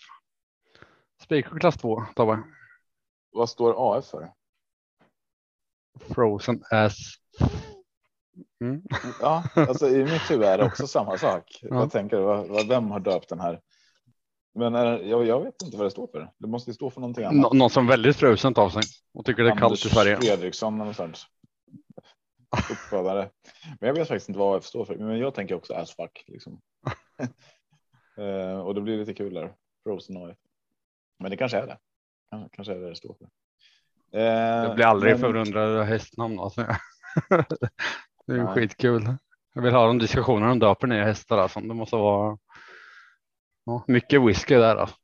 Spik 1.23 1.45
klass 1.45 1.77
2 1.77 2.03
Tobbe. 2.15 2.39
Vad 3.31 3.49
står 3.49 3.97
AF 3.97 4.05
för? 4.05 4.31
Frozen 5.99 6.63
as. 6.71 6.97
Mm. 8.61 8.81
Ja, 9.21 9.43
alltså 9.55 9.87
i 9.89 10.03
mitt 10.03 10.31
huvud 10.31 10.45
är 10.47 10.57
det 10.57 10.65
också 10.65 10.87
samma 10.87 11.17
sak. 11.17 11.59
Ja. 11.61 11.75
Jag 11.75 11.91
tänker, 11.91 12.17
vad, 12.17 12.47
vad, 12.47 12.67
vem 12.67 12.91
har 12.91 12.99
döpt 12.99 13.29
den 13.29 13.39
här? 13.39 13.61
Men 14.55 14.75
är, 14.75 14.99
jag, 14.99 15.25
jag 15.25 15.43
vet 15.43 15.61
inte 15.61 15.77
vad 15.77 15.85
det 15.85 15.91
står 15.91 16.07
för. 16.07 16.31
Det 16.37 16.47
måste 16.47 16.69
ju 16.69 16.73
stå 16.73 16.89
för 16.89 17.01
någonting 17.01 17.25
annat. 17.25 17.41
Nå- 17.41 17.53
någon 17.53 17.69
som 17.69 17.87
väldigt 17.87 18.17
frusen 18.17 18.53
av 18.55 18.69
sig 18.69 18.83
och 19.13 19.25
tycker 19.25 19.43
det 19.43 19.49
är 19.49 19.55
kallt 19.55 19.85
i 19.85 19.89
Sverige. 19.89 20.17
Fredriksson 20.17 20.75
eller 20.75 20.85
något 20.85 20.95
sånt. 20.95 21.19
Uppfödare. 22.71 23.29
Men 23.79 23.87
jag 23.87 23.93
vet 23.93 24.07
faktiskt 24.07 24.29
inte 24.29 24.39
vad 24.39 24.57
AF 24.57 24.65
står 24.65 24.85
för. 24.85 24.95
Men 24.95 25.19
jag 25.19 25.33
tänker 25.33 25.55
också 25.55 25.73
as 25.73 25.91
fuck. 25.95 26.23
Liksom. 26.27 26.61
Eh, 28.17 28.59
och 28.59 28.75
det 28.75 28.81
blir 28.81 28.97
lite 28.97 29.13
kul 29.13 29.33
där. 29.33 29.53
Frozen. 29.83 30.35
Men 31.19 31.31
det 31.31 31.37
kanske 31.37 31.57
är 31.57 31.67
det. 31.67 31.77
Kan- 32.31 32.49
Kanske 32.51 32.73
är 32.73 32.77
det 32.79 32.89
det 32.89 32.95
står 32.95 33.13
för. 33.13 33.27
Eh, 34.19 34.23
Jag 34.65 34.75
blir 34.75 34.85
aldrig 34.85 35.13
men- 35.13 35.19
förundrad 35.19 35.69
över 35.69 35.83
hästnamn. 35.83 36.39
Alltså. 36.39 36.61
det 38.27 38.33
är 38.33 38.37
ju 38.37 38.47
skitkul. 38.47 39.15
Jag 39.53 39.61
vill 39.61 39.73
ha 39.73 39.87
de 39.87 39.97
diskussionerna 39.97 40.51
om 40.51 40.59
döper 40.59 40.87
nya 40.87 41.03
hästar. 41.05 41.37
Alltså. 41.37 41.59
Det 41.59 41.73
måste 41.73 41.95
vara 41.95 42.37
ja, 43.65 43.83
mycket 43.87 44.21
whisky 44.21 44.55
där. 44.55 44.75
Alltså. 44.75 44.95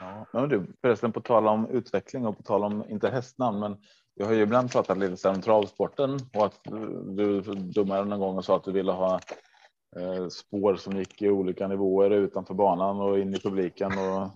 Ja, 0.00 0.26
men 0.32 0.48
du, 0.48 0.66
förresten 0.80 1.12
på 1.12 1.20
tal 1.20 1.46
om 1.48 1.68
utveckling 1.70 2.26
och 2.26 2.36
på 2.36 2.42
tal 2.42 2.64
om 2.64 2.84
inte 2.90 3.10
hästnamn, 3.10 3.58
men 3.60 3.76
jag 4.14 4.26
har 4.26 4.32
ju 4.32 4.42
ibland 4.42 4.72
pratat 4.72 4.98
lite 4.98 5.28
om 5.28 5.42
travsporten 5.42 6.18
och 6.34 6.46
att 6.46 6.60
du 7.16 7.40
dummare 7.56 8.04
någon 8.04 8.20
gång 8.20 8.36
och 8.38 8.44
sa 8.44 8.56
att 8.56 8.64
du 8.64 8.72
ville 8.72 8.92
ha 8.92 9.20
spår 10.30 10.76
som 10.76 10.96
gick 10.96 11.22
i 11.22 11.28
olika 11.30 11.68
nivåer 11.68 12.10
utanför 12.10 12.54
banan 12.54 13.00
och 13.00 13.18
in 13.18 13.34
i 13.34 13.40
publiken 13.40 13.92
och 13.98 14.30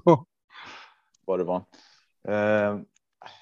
vad 1.26 1.38
det 1.38 1.44
var. 1.44 1.62
Eh, 2.28 2.80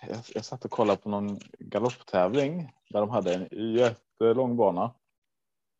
jag, 0.08 0.18
jag 0.34 0.44
satt 0.44 0.64
och 0.64 0.70
kollade 0.70 1.02
på 1.02 1.08
någon 1.08 1.38
galopptävling 1.58 2.72
där 2.90 3.00
de 3.00 3.10
hade 3.10 3.34
en 3.34 3.48
jättelång 3.74 4.56
bana. 4.56 4.94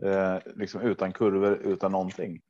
Eh, 0.04 0.38
liksom 0.56 0.80
utan 0.80 1.12
kurvor, 1.12 1.52
utan 1.56 1.92
någonting. 1.92 2.40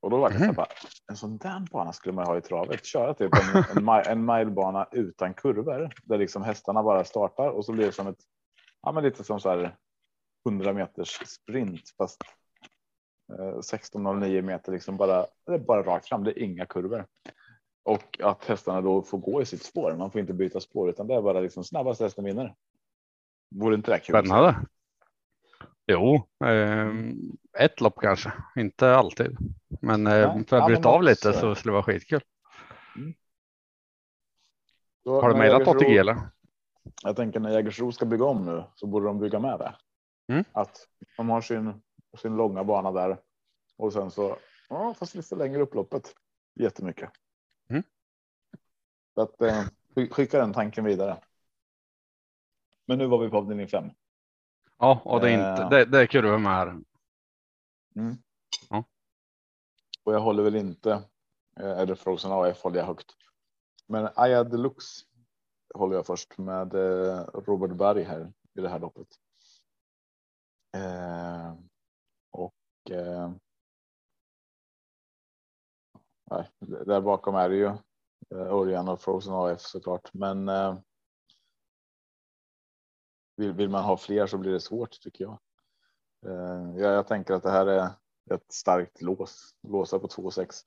Och 0.00 0.10
då 0.10 0.16
var 0.18 0.30
det 0.30 0.38
Mhm. 0.38 0.54
bara, 0.54 0.66
en 1.10 1.16
sån 1.16 1.38
där 1.38 1.66
bana 1.72 1.92
skulle 1.92 2.14
man 2.14 2.26
ha 2.26 2.38
i 2.38 2.40
travet. 2.40 2.84
Köra 2.84 3.14
typ 3.14 3.30
en, 3.34 3.88
en, 3.88 3.88
en 4.06 4.24
milebana 4.26 4.88
utan 4.92 5.34
kurvor 5.34 5.90
där 6.04 6.18
liksom 6.18 6.42
hästarna 6.42 6.82
bara 6.82 7.04
startar 7.04 7.48
och 7.50 7.64
så 7.64 7.72
blir 7.72 7.86
det 7.86 7.92
som 7.92 8.06
ett, 8.06 8.18
ja 8.82 8.92
men 8.92 9.04
lite 9.04 9.24
som 9.24 9.40
så 9.40 9.48
här 9.48 9.76
100 10.48 10.72
meters 10.72 11.08
sprint 11.26 11.82
fast 11.98 12.22
eh, 12.22 12.28
16,09 13.28 14.42
meter 14.42 14.72
liksom 14.72 14.96
bara, 14.96 15.26
det 15.46 15.52
är 15.54 15.58
bara 15.58 15.82
rakt 15.82 16.08
fram. 16.08 16.24
Det 16.24 16.30
är 16.30 16.42
inga 16.42 16.66
kurvor. 16.66 17.06
Och 17.82 18.20
att 18.22 18.44
hästarna 18.44 18.80
då 18.80 19.02
får 19.02 19.18
gå 19.18 19.42
i 19.42 19.46
sitt 19.46 19.62
spår. 19.62 19.96
Man 19.96 20.10
får 20.10 20.20
inte 20.20 20.32
byta 20.32 20.60
spår 20.60 20.90
utan 20.90 21.06
det 21.06 21.14
är 21.14 21.22
bara 21.22 21.40
liksom 21.40 21.64
snabbast 21.64 22.00
hästen 22.00 22.24
vinner. 22.24 22.54
Vore 23.50 23.74
inte 23.74 23.90
det 23.90 23.98
kul? 23.98 24.12
Spännande. 24.18 24.56
Jo, 25.86 26.14
eh, 26.44 26.88
ett 27.58 27.80
lopp 27.80 27.98
kanske, 28.00 28.32
inte 28.56 28.94
alltid. 28.96 29.36
Men 29.80 30.06
eh, 30.06 30.42
för 30.48 30.56
att 30.56 30.66
bryta 30.66 30.88
av 30.88 31.02
lite 31.02 31.32
så. 31.32 31.40
så 31.40 31.54
skulle 31.54 31.70
det 31.70 31.74
vara 31.74 31.82
skitkul. 31.82 32.20
Då- 35.04 35.20
Har 35.20 35.28
du 35.28 35.36
mejlat 35.36 35.68
ATG 35.68 35.98
eller? 35.98 36.16
Jag 37.02 37.16
tänker 37.16 37.40
när 37.40 37.50
Jägersro 37.50 37.92
ska 37.92 38.06
bygga 38.06 38.24
om 38.24 38.44
nu 38.46 38.64
så 38.74 38.86
borde 38.86 39.06
de 39.06 39.18
bygga 39.20 39.38
med 39.38 39.58
det. 39.58 39.74
Mm. 40.32 40.44
Att 40.52 40.88
de 41.16 41.30
har 41.30 41.40
sin, 41.40 41.82
sin 42.16 42.36
långa 42.36 42.64
bana 42.64 42.92
där 42.92 43.18
och 43.76 43.92
sen 43.92 44.10
så 44.10 44.36
ja, 44.68 44.94
fast 44.94 45.14
lite 45.14 45.36
längre 45.36 45.62
upploppet. 45.62 46.14
Jättemycket. 46.54 47.10
Mm. 47.68 47.82
Så 49.14 49.20
att 49.20 49.42
eh, 49.42 49.64
sk- 49.94 50.10
skicka 50.10 50.38
den 50.38 50.52
tanken 50.52 50.84
vidare. 50.84 51.20
Men 52.86 52.98
nu 52.98 53.06
var 53.06 53.18
vi 53.18 53.30
på 53.30 53.36
avdelning 53.36 53.68
fem. 53.68 53.90
Ja, 54.78 55.00
och 55.04 55.20
det 55.20 55.30
är, 55.30 55.32
inte, 55.32 55.62
Eh. 55.62 55.70
det, 55.70 55.84
det 55.84 55.98
är 55.98 56.06
kurvor 56.06 56.38
med 56.38 56.52
här. 56.52 56.66
Mm. 57.96 58.16
Ja. 58.70 58.84
Och 60.04 60.14
jag 60.14 60.20
håller 60.20 60.42
väl 60.42 60.56
inte. 60.56 60.90
Eh, 61.60 61.78
eller 61.78 61.94
Frozen 61.94 62.32
AF 62.32 62.62
håller 62.62 62.78
jag 62.78 62.86
högt. 62.86 63.16
Men 63.86 64.08
Aya 64.14 64.44
Deluxe 64.44 65.04
håller 65.74 65.96
jag 65.96 66.06
först 66.06 66.38
med 66.38 66.74
eh, 66.74 67.24
Robert 67.24 67.76
Berg 67.76 68.02
här 68.02 68.32
i 68.54 68.60
det 68.60 68.68
här 68.68 68.78
loppet. 68.78 69.08
Eh, 70.76 71.50
och. 71.52 71.58
Eh, 72.90 73.30
nej, 76.30 76.50
där 76.86 77.00
bakom 77.00 77.34
är 77.34 77.48
det 77.48 77.56
ju 77.56 77.66
eh, 77.66 78.52
Örjan 78.52 78.88
och 78.88 79.00
Frozen 79.00 79.34
AF 79.34 79.60
såklart, 79.60 80.14
men. 80.14 80.48
Eh, 80.48 80.78
vill, 83.36 83.52
vill 83.52 83.68
man 83.68 83.84
ha 83.84 83.96
fler 83.96 84.26
så 84.26 84.38
blir 84.38 84.52
det 84.52 84.60
svårt 84.60 85.00
tycker 85.00 85.24
jag. 85.24 85.38
Eh, 86.26 86.80
jag, 86.80 86.92
jag 86.92 87.06
tänker 87.06 87.34
att 87.34 87.42
det 87.42 87.50
här 87.50 87.66
är 87.66 87.90
ett 88.30 88.52
starkt 88.52 89.02
lås, 89.02 89.54
låsa 89.62 89.98
på 89.98 90.06
2,6. 90.06 90.64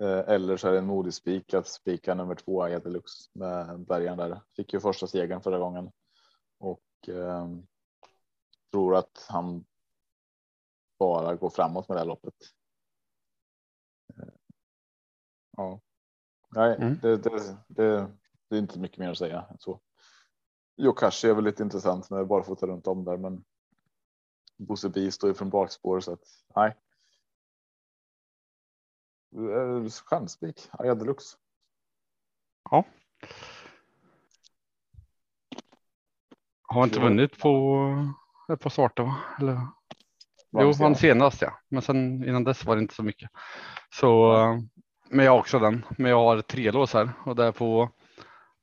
Eh, 0.00 0.34
eller 0.34 0.56
så 0.56 0.68
är 0.68 0.72
det 0.72 0.78
en 0.78 0.86
modig 0.86 1.14
spik 1.14 1.54
att 1.54 1.66
spika 1.66 2.14
nummer 2.14 2.34
två 2.34 2.62
Aya 2.62 2.78
Deluxe 2.78 3.30
med 3.32 3.80
bärgaren 3.80 4.18
där. 4.18 4.40
Fick 4.56 4.72
ju 4.72 4.80
första 4.80 5.06
segern 5.06 5.40
förra 5.40 5.58
gången 5.58 5.90
och 6.58 7.08
eh, 7.08 7.48
tror 8.72 8.96
att 8.96 9.26
han 9.28 9.64
bara 11.02 11.34
går 11.36 11.50
framåt 11.50 11.88
med 11.88 11.96
det 11.96 12.00
här 12.00 12.06
loppet. 12.06 12.34
Eh, 14.16 14.28
ja, 15.56 15.80
nej, 16.50 16.76
Mm. 16.76 16.98
det, 17.02 17.16
det, 17.16 17.56
det, 17.68 18.12
det 18.48 18.56
är 18.56 18.58
inte 18.58 18.78
mycket 18.78 18.98
mer 18.98 19.10
att 19.10 19.18
säga 19.18 19.46
än 19.50 19.58
så. 19.58 19.80
Yokashi 20.76 21.28
är 21.28 21.34
väl 21.34 21.44
lite 21.44 21.62
intressant 21.62 22.10
med 22.10 22.26
barfota 22.26 22.66
runt 22.66 22.86
om 22.86 23.04
där, 23.04 23.16
men 23.16 23.44
Bosse 24.56 24.88
Bi 24.88 25.10
står 25.10 25.30
ju 25.30 25.34
från 25.34 25.50
bakspår 25.50 26.00
så 26.00 26.12
att 26.12 26.24
nej. 26.56 26.76
Eh, 29.34 29.88
Stjärnspik, 30.04 30.68
Aja 30.72 30.94
Deluxe. 30.94 31.36
Ja. 32.70 32.84
Har 36.62 36.84
inte 36.84 37.00
vunnit 37.00 37.38
på 37.38 37.86
ett 38.52 38.60
par 38.60 38.70
starter 38.70 39.02
va? 39.02 39.16
Eller? 39.40 39.66
Jo, 40.52 40.72
han 40.78 40.94
senast. 40.94 41.42
ja. 41.42 41.58
Men 41.68 41.82
sen 41.82 42.24
innan 42.28 42.44
dess 42.44 42.64
var 42.64 42.76
det 42.76 42.82
inte 42.82 42.94
så 42.94 43.02
mycket. 43.02 43.30
Så, 43.94 44.36
men 45.08 45.24
jag 45.24 45.32
har 45.32 45.38
också 45.38 45.58
den. 45.58 45.84
Men 45.98 46.10
jag 46.10 46.18
har 46.18 46.40
tre 46.40 46.70
lås 46.70 46.94
här 46.94 47.10
och 47.24 47.36
det 47.36 47.44
är 47.44 47.52
på 47.52 47.90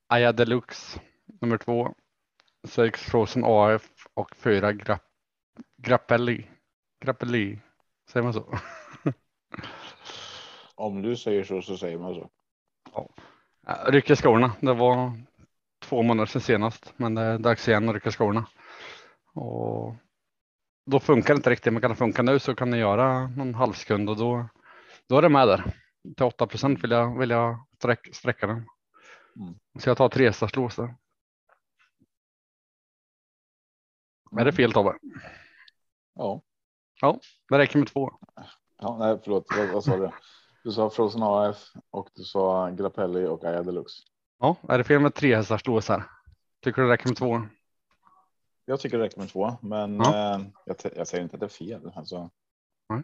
Aya 0.08 0.32
Deluxe 0.32 1.00
nummer 1.42 1.58
två. 1.58 1.96
Sex 2.68 3.02
Frozen 3.04 3.44
AF 3.46 3.90
och 4.14 4.36
fyra 4.36 4.74
Grapp, 4.74 5.04
Grappelli. 5.78 6.48
Grappelli. 7.06 7.60
Säger 8.12 8.24
man 8.24 8.34
så? 8.34 8.58
Om 10.76 11.02
du 11.02 11.16
säger 11.16 11.44
så 11.44 11.62
så 11.62 11.78
säger 11.78 11.98
man 11.98 12.16
så. 12.16 12.30
Ja, 12.94 13.10
Rycka 13.88 14.16
skorna. 14.16 14.52
Det 14.62 14.74
var 14.74 15.12
två 15.82 16.02
månader 16.02 16.26
sedan 16.26 16.42
senast, 16.42 16.94
men 16.98 17.16
det 17.16 17.22
är 17.22 17.38
dags 17.38 17.68
igen 17.68 17.90
att 17.90 17.96
rycka 17.96 18.12
skorna. 18.12 18.46
Och 19.34 19.96
då 20.90 21.00
funkar 21.00 21.34
det 21.34 21.38
inte 21.38 21.50
riktigt, 21.50 21.74
men 21.74 21.82
kan 21.82 21.92
det 21.92 21.96
funka 21.96 22.22
nu 22.22 22.40
så 22.40 22.56
kan 22.56 22.72
ni 22.72 22.78
göra 22.78 23.28
någon 23.28 23.56
halvsekund 23.56 24.10
och 24.10 24.18
då, 24.18 24.50
då 25.08 25.18
är 25.18 25.22
det 25.22 25.30
med 25.30 25.48
där. 25.48 25.74
Till 26.18 26.26
8 26.26 26.48
procent 26.48 26.84
vill 26.84 26.92
jag, 26.92 27.20
vill 27.20 27.30
jag 27.30 27.68
sträck, 27.76 28.16
sträcka 28.16 28.48
den. 28.48 28.56
Mm. 28.56 29.56
Så 29.80 29.90
jag 29.90 29.98
tar 29.98 30.10
tre 30.10 30.34
startlås 30.34 30.76
där. 30.76 30.96
Är 34.40 34.46
det 34.46 34.52
fel 34.52 34.74
Tobbe? 34.74 34.98
Ja. 36.16 36.42
Det 37.50 37.58
räcker 37.58 37.80
med 37.80 37.88
två. 37.88 38.12
ja 38.78 38.98
nej, 39.00 39.20
förlåt. 39.24 39.46
Vad, 39.74 39.84
sa 39.84 39.98
du? 39.98 40.12
Du 40.64 40.72
sa 40.72 40.90
Frozen 40.90 41.24
AF 41.24 41.58
och 41.90 42.10
du 42.16 42.24
sa 42.24 42.70
Grappelli 42.70 43.26
och 43.26 43.44
Aja 43.44 43.64
Deluxe. 43.64 44.04
Ja, 44.40 44.56
är 44.70 44.78
det 44.78 44.84
fel 44.84 45.00
med 45.00 45.14
tre 45.14 45.36
hästarslås 45.36 45.90
här? 45.90 46.04
Tycker 46.64 46.82
du 46.82 46.88
det 46.88 46.94
räcker 46.94 47.08
med 47.08 47.18
två? 47.18 47.42
Jag 48.70 48.80
tycker 48.80 48.98
det 48.98 49.04
räcker 49.04 49.20
med 49.20 49.30
två, 49.30 49.58
men 49.62 49.96
Ja. 49.96 50.36
eh, 50.36 50.42
jag, 50.66 50.76
jag 50.96 51.08
säger 51.08 51.24
inte 51.24 51.36
att 51.36 51.40
det 51.40 51.46
är 51.46 51.48
fel. 51.48 51.92
Alltså, 51.96 52.30
Nej. 52.90 53.04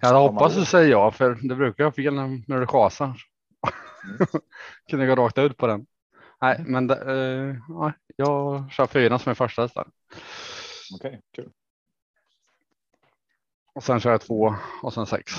Jag 0.00 0.20
hoppats 0.20 0.54
alla- 0.54 0.60
du 0.60 0.66
säger 0.66 0.90
ja, 0.90 1.10
för 1.10 1.34
det 1.48 1.54
brukar 1.54 1.84
vara 1.84 1.92
fel 1.94 2.14
när, 2.14 2.42
när 2.48 2.60
du 2.60 2.66
chasar. 2.66 3.04
Mm. 3.06 4.26
Kunde 4.90 5.06
gå 5.06 5.14
rakt 5.16 5.38
ut 5.38 5.56
på 5.56 5.66
den. 5.66 5.86
Nej, 6.40 6.64
men 6.66 6.86
det, 6.86 6.94
eh, 7.12 7.56
ja, 7.68 7.92
jag 8.16 8.72
kör 8.72 8.86
fyra 8.86 9.18
som 9.18 9.30
är 9.30 9.34
första 9.34 9.62
häst. 9.62 9.76
Okej, 10.94 11.20
kul. 11.32 11.50
Och 13.74 13.84
sen 13.84 14.00
kör 14.00 14.10
jag 14.10 14.20
två 14.20 14.54
och 14.82 14.94
sen 14.94 15.06
sex. 15.06 15.32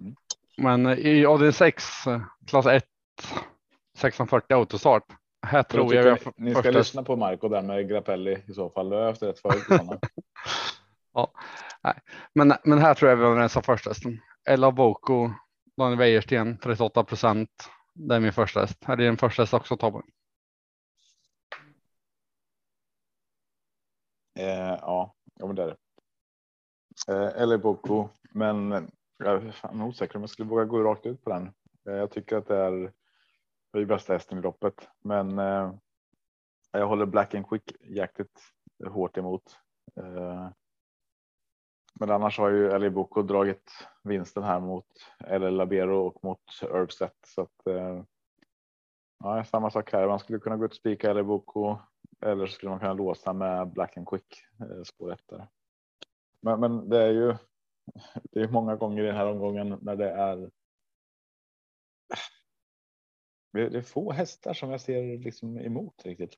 Mm. 0.00 0.14
Men 0.56 0.86
eh, 0.86 0.98
i 0.98 1.26
avdelning 1.26 1.52
sex, 1.52 2.06
eh, 2.06 2.22
klass 2.46 2.66
1, 2.66 2.84
1640 3.94 4.54
autostart. 4.56 5.04
Här 5.42 5.58
Jag 5.58 5.68
tror 5.68 5.94
jag 5.94 6.02
vi 6.02 6.10
har 6.10 6.32
ni, 6.36 6.54
ska 6.54 6.70
lyssna 6.70 7.02
på 7.02 7.16
Marco 7.16 7.48
där 7.48 7.62
med 7.62 7.88
Grappelli 7.88 8.42
i 8.46 8.52
så 8.52 8.70
fall. 8.70 8.90
Du 8.90 8.96
har 8.96 9.04
haft 9.04 9.22
rätt 9.22 9.38
förut. 9.38 9.62
Sanna. 9.68 9.98
Men, 12.34 12.52
men 12.64 12.78
här 12.78 12.94
tror 12.94 13.10
jag 13.10 13.16
vi 13.16 13.24
överens 13.24 13.56
om 13.56 13.62
första 13.62 13.90
hästen. 13.90 14.20
Ella 14.48 14.72
Boko, 14.72 15.30
Daniel 15.76 15.98
Wäjersten, 15.98 16.58
38 16.58 17.04
procent. 17.04 17.50
Det 17.94 18.14
är 18.14 18.20
min 18.20 18.32
första 18.32 18.60
häst. 18.60 18.84
Här 18.84 18.94
är 18.94 19.04
din 19.04 19.16
första 19.16 19.42
häst 19.42 19.54
också 19.54 19.76
Tobbe. 19.76 20.02
eh, 24.38 24.78
ja, 24.80 25.14
ja, 25.34 25.46
men 25.46 25.56
det 25.56 25.62
är 25.62 25.66
det. 25.66 25.76
Eh, 27.12 27.42
eller 27.42 27.58
Boko, 27.58 28.08
men 28.30 28.90
jag 29.18 29.44
är 29.62 29.82
osäker 29.82 30.16
om 30.16 30.22
jag 30.22 30.30
skulle 30.30 30.48
våga 30.48 30.64
gå 30.64 30.82
rakt 30.82 31.06
ut 31.06 31.24
på 31.24 31.30
den. 31.30 31.46
Eh, 31.88 31.94
jag 31.94 32.10
tycker 32.10 32.36
att 32.36 32.48
det 32.48 32.56
är, 32.56 32.92
det 33.72 33.80
ju 33.80 33.86
bästa 33.86 34.12
hästen 34.12 34.38
i 34.38 34.42
loppet, 34.42 34.88
men 35.00 35.38
eh, 35.38 35.74
jag 36.72 36.86
håller 36.86 37.06
Black 37.06 37.34
and 37.34 37.48
Quick 37.48 37.72
jäkligt 37.80 38.40
hårt 38.86 39.16
emot. 39.16 39.58
Eh, 39.96 40.48
men 41.94 42.10
annars 42.10 42.38
har 42.38 42.50
ju 42.50 42.70
Eli 42.70 42.90
Boko 42.90 43.22
dragit 43.22 43.86
vinsten 44.02 44.42
här 44.42 44.60
mot 44.60 44.86
El 45.26 45.56
Labero 45.56 46.06
och 46.06 46.24
mot 46.24 46.40
Herbset 46.62 47.16
så 47.26 47.42
att. 47.42 47.66
Eh, 47.66 48.02
ja, 49.18 49.44
samma 49.44 49.70
sak 49.70 49.92
här. 49.92 50.08
Man 50.08 50.18
skulle 50.18 50.38
kunna 50.38 50.56
gå 50.56 50.64
ut 50.64 50.70
och 50.70 50.76
spika 50.76 51.10
Eli 51.10 51.22
Boko 51.22 51.78
eller 52.20 52.46
så 52.46 52.52
skulle 52.52 52.70
man 52.70 52.78
kunna 52.78 52.92
låsa 52.92 53.32
med 53.32 53.72
Black 53.72 53.96
and 53.96 54.08
Quick 54.08 54.44
eh, 54.60 54.82
spår 54.82 55.12
efter. 55.12 55.48
Men, 56.40 56.60
men 56.60 56.88
det 56.88 57.02
är 57.02 57.10
ju. 57.10 57.34
Det 58.22 58.40
är 58.40 58.48
många 58.48 58.76
gånger 58.76 59.02
i 59.02 59.06
den 59.06 59.16
här 59.16 59.26
omgången 59.26 59.78
när 59.82 59.96
det 59.96 60.10
är. 60.10 60.50
Det 63.52 63.78
är 63.78 63.82
få 63.82 64.12
hästar 64.12 64.54
som 64.54 64.70
jag 64.70 64.80
ser 64.80 65.18
liksom 65.18 65.58
emot 65.58 66.04
riktigt. 66.04 66.34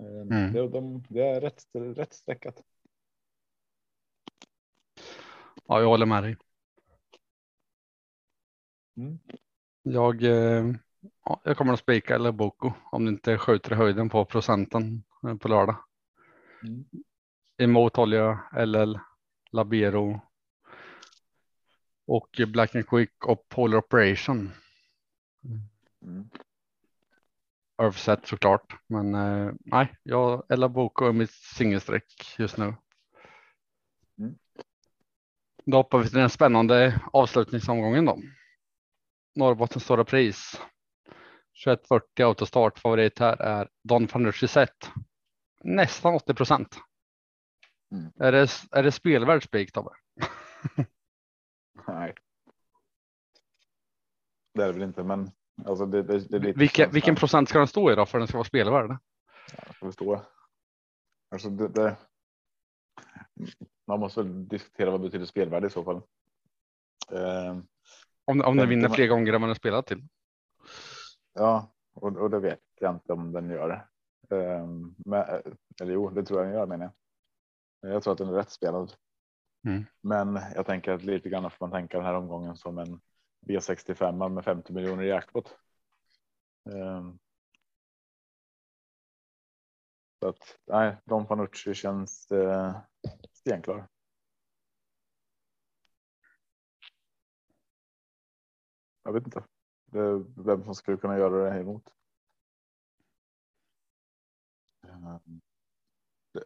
Eh, 0.00 0.06
Mm. 0.06 0.52
Det, 0.52 0.68
de, 0.68 1.04
det 1.08 1.22
är 1.22 1.40
rätt, 1.40 1.64
rätt 1.74 2.12
sträckat. 2.12 2.62
Ja, 5.66 5.80
jag 5.80 5.88
håller 5.88 6.06
med 6.06 6.22
dig. 6.22 6.36
Mm. 8.96 9.18
Jag, 9.82 10.22
eh, 10.22 10.74
ja, 11.24 11.40
jag 11.44 11.56
kommer 11.56 11.72
att 11.72 11.78
spika 11.78 12.14
eller 12.14 12.32
Boko 12.32 12.72
om 12.92 13.04
det 13.04 13.08
inte 13.08 13.38
skjuter 13.38 13.72
i 13.72 13.74
höjden 13.74 14.08
på 14.08 14.24
procenten 14.24 15.04
eh, 15.26 15.36
på 15.36 15.48
lördag. 15.48 15.76
Mm. 16.62 16.84
Emot 17.58 17.96
håller 17.96 18.16
jag 18.16 18.68
LL, 18.68 18.98
Labero 19.50 20.20
och 22.06 22.40
Black 22.48 22.74
and 22.74 22.88
Quick 22.88 23.26
och 23.26 23.48
Polar 23.48 23.78
Operation. 23.78 24.50
Mm. 25.44 25.71
Översätt 27.78 28.26
såklart, 28.26 28.76
men 28.86 29.14
eh, 29.14 29.52
nej, 29.60 29.96
jag 30.02 30.44
Ella 30.48 30.68
Boko 30.68 31.04
är 31.04 31.12
mitt 31.12 31.30
singelsträck 31.30 32.34
just 32.38 32.56
nu. 32.56 32.74
Mm. 34.18 34.38
Då 35.64 35.76
hoppar 35.76 35.98
vi 35.98 36.08
till 36.08 36.18
den 36.18 36.30
spännande 36.30 37.00
avslutningsomgången 37.12 38.04
då. 38.04 38.18
Norrbottens 39.34 39.84
stora 39.84 40.04
pris. 40.04 40.60
2140 41.64 42.26
autostart. 42.26 42.78
Favorit 42.78 43.18
här 43.18 43.42
är 43.42 43.68
Don 43.82 44.06
der 44.06 44.42
Gisette. 44.42 44.86
Nästan 45.64 46.14
80 46.14 46.34
procent. 46.34 46.76
Mm. 47.92 48.12
Är 48.20 48.32
det, 48.32 48.48
är 48.70 48.82
det 48.82 48.92
spelvärd 48.92 49.44
spik 49.44 49.72
Tobbe? 49.72 49.90
Nej. 51.86 52.14
Det 54.54 54.62
är 54.62 54.66
det 54.66 54.72
väl 54.72 54.82
inte, 54.82 55.02
men 55.02 55.30
alltså 55.66 55.86
det, 55.86 56.02
det, 56.02 56.38
det 56.38 56.52
Vilken, 56.52 56.90
vilken 56.90 57.14
procent 57.14 57.48
ska 57.48 57.58
den 57.58 57.66
stå 57.68 57.92
i 57.92 57.94
då 57.94 58.06
för 58.06 58.18
den 58.18 58.28
ska 58.28 58.36
vara 58.36 58.44
spelvärd? 58.44 58.96
Jag 59.66 59.76
förstår. 59.76 60.20
Alltså 61.30 61.50
det. 61.50 61.96
Man 63.86 64.00
måste 64.00 64.22
väl 64.22 64.48
diskutera 64.48 64.90
vad 64.90 65.00
betyder 65.00 65.26
spelvärde 65.26 65.66
i 65.66 65.70
så 65.70 65.84
fall. 65.84 65.96
Eh, 67.12 67.56
Om, 68.24 68.40
om 68.40 68.56
den 68.56 68.68
vinner 68.68 68.82
den- 68.82 68.92
fler 68.92 69.06
gånger 69.06 69.32
än 69.32 69.40
man 69.40 69.50
har 69.50 69.54
spelat 69.54 69.86
till. 69.86 70.08
ja, 71.32 71.72
och, 71.94 72.16
och 72.16 72.30
det 72.30 72.38
vet 72.40 72.60
jag 72.80 72.94
inte 72.94 73.12
om 73.12 73.32
den 73.32 73.50
gör. 73.50 73.70
Eh, 74.30 74.66
men, 74.96 75.24
eller 75.80 75.92
jo, 75.92 76.10
det 76.10 76.22
tror 76.24 76.40
jag 76.40 76.48
den 76.48 76.58
gör 76.58 76.66
menar 76.66 76.90
jag. 77.80 77.92
Jag 77.94 78.02
tror 78.02 78.12
att 78.12 78.18
den 78.18 78.28
är 78.28 78.32
rätt 78.32 78.50
spelad. 78.50 78.92
Mm. 79.66 79.84
Men 80.00 80.40
jag 80.54 80.66
tänker 80.66 80.92
att 80.92 81.02
lite 81.02 81.28
grann 81.28 81.50
får 81.50 81.66
man 81.66 81.70
tänka 81.70 81.96
den 81.96 82.06
här 82.06 82.14
omgången 82.14 82.56
som 82.56 82.78
en 82.78 83.00
V65 83.46 84.28
med 84.28 84.44
50 84.44 84.72
miljoner 84.72 85.02
i 85.02 85.08
jackpot. 85.08 85.56
Ehm. 86.64 87.18
Så 90.20 90.28
att 90.28 90.58
nej, 90.66 90.96
Don 91.04 91.26
Fanucci 91.26 91.74
känns 91.74 92.30
eh, 92.30 92.80
stenklar. 93.32 93.88
Jag 99.02 99.12
vet 99.12 99.26
inte 99.26 99.44
det, 99.86 100.24
vem 100.36 100.64
som 100.64 100.74
skulle 100.74 100.96
kunna 100.96 101.18
göra 101.18 101.50
det 101.50 101.60
emot. 101.60 101.88
Ehm. 104.88 105.40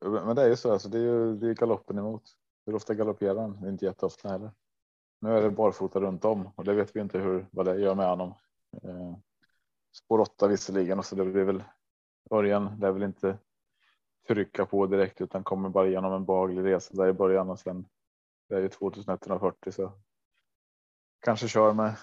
Men 0.01 0.37
det 0.37 0.43
är 0.43 0.49
ju 0.49 0.57
så, 0.57 0.73
alltså, 0.73 0.89
det 0.89 0.99
är 0.99 1.03
ju 1.03 1.37
det 1.37 1.49
är 1.49 1.55
galoppen 1.55 1.99
emot. 1.99 2.23
Hur 2.67 2.75
ofta 2.75 2.95
galopperar 2.95 3.41
han? 3.41 3.69
Inte 3.69 3.85
jätteofta 3.85 4.29
heller. 4.29 4.51
Nu 5.19 5.31
är 5.31 5.43
det 5.43 5.51
barfota 5.51 6.01
runt 6.01 6.25
om 6.25 6.51
och 6.57 6.65
det 6.65 6.75
vet 6.75 6.97
vi 6.97 7.01
inte 7.01 7.19
hur 7.19 7.47
vad 7.51 7.67
det 7.67 7.81
gör 7.81 7.95
med 7.95 8.09
honom. 8.09 8.35
Eh, 8.83 9.17
spår 9.93 10.21
8 10.21 10.49
visserligen 10.49 10.99
och 10.99 11.05
så 11.05 11.17
det 11.17 11.25
blir 11.25 11.45
väl 11.45 11.65
Örjan 12.31 12.79
lär 12.81 12.91
väl 12.91 13.03
inte 13.03 13.39
trycka 14.29 14.67
på 14.67 14.87
direkt 14.87 15.21
utan 15.21 15.45
kommer 15.45 15.69
bara 15.69 15.87
igenom 15.87 16.13
en 16.13 16.25
behaglig 16.25 16.65
resa 16.65 16.95
där 16.95 17.09
i 17.09 17.13
början 17.13 17.51
och 17.51 17.59
sen 17.59 17.89
det 18.49 18.55
är 18.55 18.61
ju 18.61 18.69
2140 18.69 19.73
så 19.73 19.93
kanske 21.21 21.49
kör 21.49 21.73
med. 21.73 21.97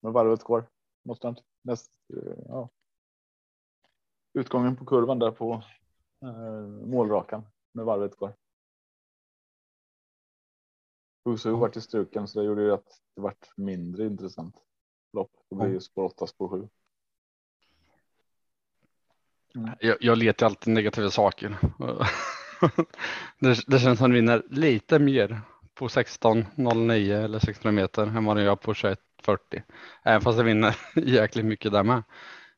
Med 0.00 0.12
varvet 0.12 0.42
går 0.42 0.68
måste 1.02 1.34
näst. 1.62 1.92
Eh, 2.14 2.38
ja. 2.48 2.68
Utgången 4.32 4.76
på 4.76 4.84
kurvan 4.84 5.18
där 5.18 5.30
på 5.30 5.62
eh, 6.22 6.86
målrakan 6.86 7.46
med 7.72 7.84
varvet 7.84 8.16
går. 8.16 8.34
Husu 11.28 11.50
vart 11.50 11.76
i 11.76 11.80
struken 11.80 12.28
så 12.28 12.40
det 12.40 12.46
gjorde 12.46 12.62
ju 12.62 12.72
att 12.72 13.00
det 13.14 13.20
vart 13.20 13.50
mindre 13.56 14.06
intressant 14.06 14.54
lopp. 15.12 15.30
Det 15.50 15.56
blir 15.56 15.68
ju 15.68 15.80
spår 15.80 16.04
8, 16.04 16.26
spår 16.26 16.48
7. 16.48 16.68
Jag, 19.80 19.96
jag 20.00 20.18
letar 20.18 20.46
alltid 20.46 20.74
negativa 20.74 21.10
saker. 21.10 21.56
det, 23.38 23.58
det 23.66 23.78
känns 23.78 23.98
som 23.98 24.10
att 24.10 24.16
vinner 24.16 24.42
lite 24.50 24.98
mer 24.98 25.40
på 25.74 25.88
16.09 25.88 27.24
eller 27.24 27.38
600 27.38 27.72
meter 27.82 28.02
än 28.06 28.24
vad 28.24 28.36
den 28.36 28.44
gör 28.44 28.56
på 28.56 28.72
21.40. 28.72 29.62
Även 30.02 30.20
fast 30.20 30.38
jag 30.38 30.44
vinner 30.44 30.76
jäkligt 30.96 31.44
mycket 31.44 31.72
där 31.72 31.82
med. 31.82 32.02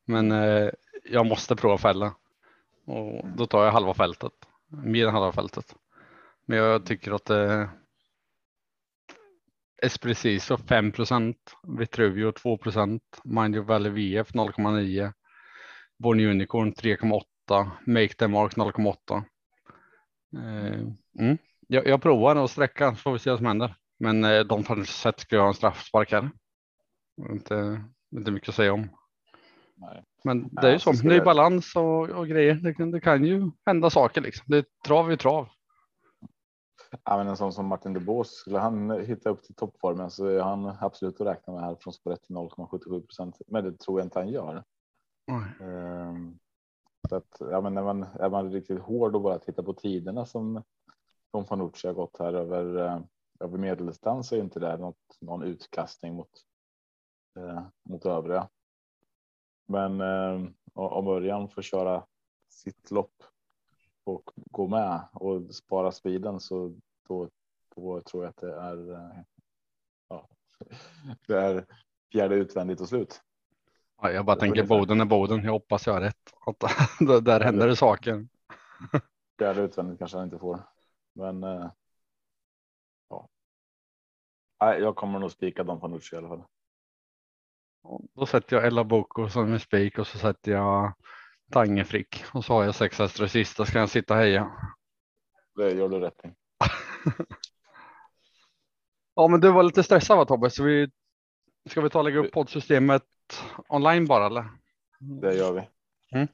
Men 0.04 0.32
eh, 0.32 0.70
jag 1.04 1.26
måste 1.26 1.56
prova 1.56 1.78
fälla 1.78 2.14
och 2.84 3.28
då 3.36 3.46
tar 3.46 3.64
jag 3.64 3.72
halva 3.72 3.94
fältet, 3.94 4.32
mer 4.68 5.06
än 5.06 5.14
halva 5.14 5.32
fältet. 5.32 5.74
Men 6.46 6.58
jag 6.58 6.86
tycker 6.86 7.12
att 7.12 7.24
det 7.24 7.68
Espressiso 9.82 10.56
5% 10.56 11.34
Vitruvio 11.78 12.30
2% 12.30 13.00
Mind 13.24 13.54
Your 13.54 13.66
Valley 13.66 13.90
VF 13.90 14.32
0,9 14.32 15.12
Born 15.98 16.20
Unicorn 16.20 16.72
3,8 16.72 17.70
Make 17.86 18.14
the 18.14 18.26
Mark 18.26 18.56
0,8 18.56 19.22
eh, 20.36 20.80
mm. 21.18 21.38
jag, 21.68 21.86
jag 21.86 22.02
provar 22.02 22.36
att 22.36 22.50
sträcka 22.50 22.90
så 22.90 22.96
får 22.96 23.12
vi 23.12 23.18
se 23.18 23.30
vad 23.30 23.38
som 23.38 23.46
händer. 23.46 23.74
Men 23.98 24.22
de 24.22 24.64
tar 24.64 24.84
sett 24.84 25.20
ska 25.20 25.36
jag 25.36 25.42
ha 25.42 25.48
en 25.48 25.54
straffspark 25.54 26.12
här. 26.12 26.30
Inte, 27.30 27.84
inte 28.16 28.30
mycket 28.30 28.48
att 28.48 28.54
säga 28.54 28.72
om. 28.72 28.88
Nej. 29.76 30.04
Men 30.24 30.48
det 30.48 30.68
är 30.68 30.72
ju 30.72 30.78
så, 30.78 30.92
det 30.92 31.16
är 31.16 31.24
balans 31.24 31.76
och, 31.76 32.10
och 32.10 32.28
grejer. 32.28 32.54
Det, 32.54 32.92
det, 32.92 33.00
kan 33.00 33.24
ju 33.24 33.50
hända 33.66 33.90
saker 33.90 34.20
liksom. 34.20 34.44
Det 34.48 34.58
är 34.58 34.64
trav 34.86 35.12
i 35.12 35.16
trav. 35.16 35.48
Ja, 37.04 37.16
men 37.16 37.28
en 37.28 37.36
sån 37.36 37.52
som 37.52 37.66
Martin 37.66 37.92
de 37.92 38.00
Boos, 38.00 38.30
skulle 38.30 38.58
han 38.58 38.90
hitta 38.90 39.30
upp 39.30 39.42
till 39.42 39.54
toppformen 39.54 40.10
så 40.10 40.26
är 40.26 40.40
han 40.40 40.72
absolut 40.80 41.20
att 41.20 41.26
räkna 41.26 41.52
med 41.52 41.62
här 41.62 41.76
från 41.80 41.92
spåret 41.92 42.22
till 42.22 42.36
0,77 42.36 43.00
procent. 43.06 43.40
Men 43.46 43.64
det 43.64 43.78
tror 43.78 44.00
jag 44.00 44.06
inte 44.06 44.18
han 44.18 44.28
gör. 44.28 44.64
Mm. 45.60 46.38
så 47.08 47.16
att, 47.16 47.36
ja, 47.38 47.60
men 47.60 47.74
när 47.74 47.82
man 47.82 48.02
är 48.02 48.30
man 48.30 48.52
riktigt 48.52 48.80
hård 48.80 49.14
och 49.14 49.22
bara 49.22 49.38
tittar 49.38 49.62
på 49.62 49.72
tiderna 49.72 50.26
som 50.26 50.62
de 51.30 51.46
Fanucci 51.46 51.86
har 51.86 51.94
gått 51.94 52.18
här 52.18 52.32
över, 52.32 52.86
eh, 52.86 53.00
över 53.40 53.58
medeldistans 53.58 54.28
så 54.28 54.36
är 54.36 54.40
inte 54.40 54.60
det 54.60 54.76
något, 54.76 55.18
någon 55.20 55.42
utkastning 55.42 56.14
mot, 56.14 56.30
eh, 57.38 57.62
mot 57.88 58.06
övriga. 58.06 58.48
Men 59.66 60.00
eh, 60.00 60.48
om 60.74 61.08
Örjan 61.08 61.48
får 61.48 61.62
köra 61.62 62.06
sitt 62.48 62.90
lopp 62.90 63.22
och 64.10 64.30
gå 64.34 64.68
med 64.68 65.08
och 65.12 65.54
spara 65.54 65.92
speeden 65.92 66.40
så 66.40 66.74
då, 67.08 67.28
då 67.76 68.00
tror 68.00 68.24
jag 68.24 68.30
att 68.30 68.36
det 68.36 68.54
är. 68.54 68.92
Eh, 68.92 69.22
ja, 70.08 70.28
det 71.26 71.34
är 71.34 71.66
fjärde 72.12 72.34
utvändigt 72.34 72.80
och 72.80 72.88
slut. 72.88 73.22
Ja, 74.02 74.10
jag 74.10 74.24
bara 74.24 74.36
tänker 74.36 74.66
Boden 74.66 75.00
är 75.00 75.04
Boden. 75.04 75.44
Jag 75.44 75.52
hoppas 75.52 75.86
jag 75.86 75.94
har 75.94 76.00
rätt. 76.00 76.34
Att 76.46 76.60
där 77.24 77.40
händer 77.40 77.68
det 77.68 77.76
saker. 77.76 78.28
Fjärde 79.38 79.62
utvändigt 79.62 79.98
kanske 79.98 80.16
han 80.16 80.24
inte 80.24 80.38
får, 80.38 80.60
men. 81.12 81.44
Eh, 81.44 81.70
ja. 83.08 83.28
Nej, 84.60 84.80
jag 84.80 84.96
kommer 84.96 85.18
nog 85.18 85.30
spika 85.30 85.64
Don 85.64 85.80
Fanucci 85.80 86.14
i 86.14 86.18
alla 86.18 86.28
fall. 86.28 86.44
Då 88.14 88.26
sätter 88.26 88.56
jag 88.56 88.66
Ella 88.66 88.84
Boko 88.84 89.28
som 89.28 89.52
en 89.52 89.60
spik 89.60 89.98
och 89.98 90.06
så 90.06 90.18
sätter 90.18 90.52
jag 90.52 90.92
Tangefrick 91.50 92.24
och 92.32 92.44
så 92.44 92.52
har 92.52 92.64
jag 92.64 92.74
sex 92.74 92.98
hästar 92.98 93.24
i 93.24 93.28
sista 93.28 93.64
ska 93.64 93.78
jag 93.78 93.88
sitta 93.88 94.14
och 94.14 94.20
heja. 94.20 94.50
Det 95.56 95.72
gör 95.72 95.88
du 95.88 95.98
rätt 95.98 96.20
i. 96.24 96.28
ja, 99.14 99.28
men 99.28 99.40
du 99.40 99.52
var 99.52 99.62
lite 99.62 99.82
stressad 99.82 100.16
va 100.16 100.24
Tobbe? 100.24 100.50
Så 100.50 100.62
vi, 100.62 100.90
ska 101.70 101.80
vi 101.80 101.90
ta 101.90 101.98
och 101.98 102.04
lägga 102.04 102.18
upp 102.18 102.32
poddsystemet 102.32 103.02
online 103.68 104.06
bara 104.06 104.26
eller? 104.26 104.44
Det 105.00 105.34
gör 105.34 105.52
vi. 105.52 105.68
Mm. 106.18 106.28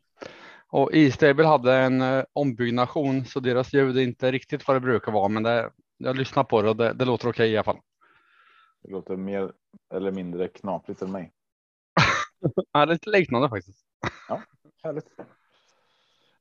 Och 0.68 0.94
E-stable 0.94 1.46
hade 1.46 1.74
en 1.76 2.00
eh, 2.00 2.24
ombyggnation 2.32 3.24
så 3.24 3.40
deras 3.40 3.72
ljud 3.72 3.96
är 3.96 4.02
inte 4.02 4.32
riktigt 4.32 4.68
vad 4.68 4.76
det 4.76 4.80
brukar 4.80 5.12
vara, 5.12 5.28
men 5.28 5.42
det, 5.42 5.70
jag 5.96 6.16
lyssnar 6.16 6.44
på 6.44 6.62
det 6.62 6.68
och 6.68 6.76
det, 6.76 6.92
det 6.92 7.04
låter 7.04 7.28
okej 7.28 7.44
okay 7.44 7.48
i 7.48 7.56
alla 7.56 7.64
fall. 7.64 7.80
Det 8.82 8.90
låter 8.90 9.16
mer 9.16 9.52
eller 9.94 10.12
mindre 10.12 10.48
knapligt 10.48 11.02
än 11.02 11.12
mig. 11.12 11.32
ja, 12.72 12.84
lite 12.84 13.10
liknande 13.10 13.48
faktiskt. 13.48 13.86
Ja, 14.28 14.42
härligt. 14.86 15.06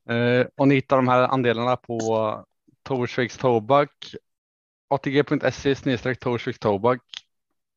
Eh, 0.08 0.46
och 0.56 0.68
ni 0.68 0.74
hittar 0.74 0.96
de 0.96 1.08
här 1.08 1.28
andelarna 1.28 1.76
på 1.76 2.44
Torsviks 2.82 3.38
Tobak, 3.38 4.14
atg.se 4.88 5.74
snedstreck 5.74 6.18
Torsvik 6.18 6.58
Tobak 6.58 7.02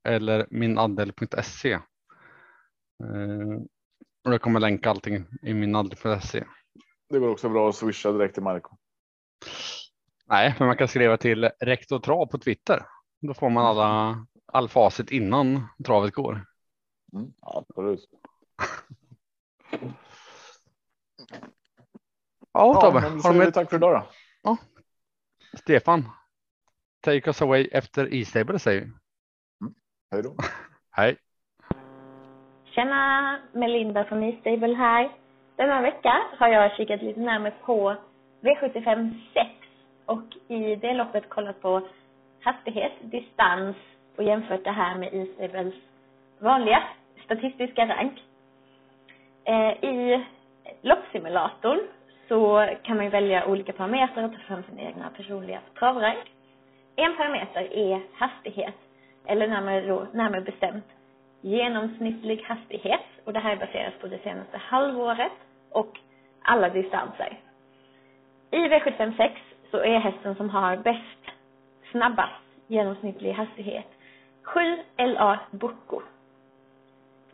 eller 0.03 0.47
minandel.se. 0.49 1.71
Eh, 1.71 1.81
och 4.25 4.33
jag 4.33 4.41
kommer 4.41 4.59
länka 4.59 4.89
allting 4.89 5.25
i 5.41 5.53
minandel.se. 5.53 6.43
Det 7.09 7.19
går 7.19 7.29
också 7.29 7.49
bra 7.49 7.69
att 7.69 7.75
swisha 7.75 8.11
direkt 8.11 8.33
till 8.33 8.43
Marco. 8.43 8.77
Nej, 10.25 10.55
men 10.59 10.67
man 10.67 10.77
kan 10.77 10.87
skriva 10.87 11.17
till 11.17 11.49
rektor 11.59 11.99
trav 11.99 12.25
på 12.25 12.37
Twitter. 12.37 12.85
Då 13.21 13.33
får 13.33 13.49
man 13.49 13.65
alla 13.65 14.25
all 14.45 14.69
facit 14.69 15.11
innan 15.11 15.67
travet 15.85 16.13
går. 16.13 16.45
Mm, 17.13 17.33
absolut. 17.41 18.09
Ja, 22.53 22.81
Tobbe. 22.81 22.99
Ja, 22.99 23.09
har 23.23 23.33
du 23.33 23.39
med... 23.39 23.53
Tack 23.53 23.69
för 23.69 23.77
idag 23.77 23.93
då. 23.93 24.07
Ja. 24.43 24.57
Stefan, 25.57 26.03
take 27.01 27.29
us 27.29 27.41
away 27.41 27.67
efter 27.71 28.13
E-stable 28.13 28.59
säger 28.59 28.81
vi. 28.81 28.85
Mm. 28.85 29.73
Hej 30.11 30.23
då. 30.23 30.35
Hej. 30.91 31.17
Tjena, 32.65 33.39
Melinda 33.53 34.05
från 34.05 34.23
E-stable 34.23 34.75
här. 34.75 35.11
Denna 35.55 35.81
vecka 35.81 36.13
har 36.37 36.47
jag 36.47 36.75
kikat 36.77 37.01
lite 37.01 37.19
närmare 37.19 37.53
på 37.65 37.95
V75 38.41 39.19
6 39.33 39.49
och 40.05 40.37
i 40.47 40.75
det 40.75 40.93
loppet 40.93 41.29
kollat 41.29 41.61
på 41.61 41.87
hastighet, 42.41 42.93
distans 43.01 43.75
och 44.15 44.23
jämfört 44.23 44.63
det 44.63 44.71
här 44.71 44.97
med 44.97 45.13
E-stables 45.13 45.73
vanliga 46.39 46.83
statistiska 47.25 47.85
rank. 47.87 48.13
Eh, 49.43 49.89
I 49.89 50.25
loppsimulatorn 50.81 51.79
så 52.27 52.69
kan 52.83 52.97
man 52.97 53.09
välja 53.09 53.45
olika 53.45 53.73
parametrar 53.73 54.23
och 54.23 54.31
ta 54.33 54.39
fram 54.39 54.63
sina 54.63 54.81
egna 54.81 55.09
personliga 55.09 55.59
travrank. 55.79 56.31
En 56.95 57.17
parameter 57.17 57.73
är 57.73 58.01
hastighet, 58.13 58.75
eller 59.25 59.47
närmare, 59.47 59.81
då, 59.81 60.07
närmare 60.13 60.41
bestämt 60.41 60.85
genomsnittlig 61.41 62.43
hastighet. 62.43 63.05
Och 63.23 63.33
det 63.33 63.39
här 63.39 63.55
baseras 63.55 63.93
på 64.01 64.07
det 64.07 64.19
senaste 64.23 64.57
halvåret 64.57 65.31
och 65.71 65.99
alla 66.41 66.69
distanser. 66.69 67.39
I 68.51 68.57
V756 68.57 69.31
så 69.71 69.77
är 69.77 69.99
hästen 69.99 70.35
som 70.35 70.49
har 70.49 70.77
bäst, 70.77 71.35
snabbast 71.91 72.43
genomsnittlig 72.67 73.31
hastighet 73.31 73.85
7 74.43 74.59
LA 74.97 75.39
Bocco. 75.51 76.01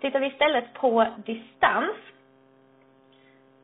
Tittar 0.02 0.20
vi 0.20 0.28
istället 0.28 0.74
på 0.74 1.08
distans 1.26 1.96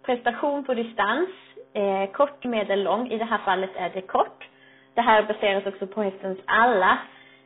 prestation 0.03 0.63
på 0.63 0.73
distans, 0.73 1.29
eh, 1.73 2.11
kort, 2.11 2.43
medel, 2.43 2.83
lång. 2.83 3.11
I 3.11 3.17
det 3.17 3.25
här 3.25 3.37
fallet 3.37 3.69
är 3.75 3.89
det 3.89 4.01
kort. 4.01 4.47
Det 4.93 5.01
här 5.01 5.23
baseras 5.23 5.65
också 5.65 5.87
på 5.87 6.03
hästens 6.03 6.39
alla 6.45 6.97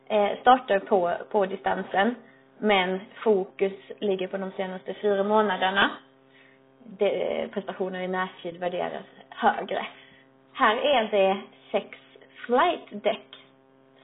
eh, 0.08 0.40
starter 0.42 0.80
på, 0.80 1.14
på 1.32 1.46
distansen. 1.46 2.16
Men 2.58 3.00
fokus 3.24 3.74
ligger 4.00 4.28
på 4.28 4.38
de 4.38 4.52
senaste 4.52 4.94
fyra 4.94 5.24
månaderna. 5.24 5.92
Det, 6.84 7.42
eh, 7.42 7.50
prestationer 7.50 8.00
i 8.00 8.08
närtid 8.08 8.58
värderas 8.58 9.06
högre. 9.30 9.88
Här 10.54 10.76
är 10.76 11.04
det 11.12 11.42
sex 11.72 11.98
flight 12.46 13.04
deck 13.04 13.36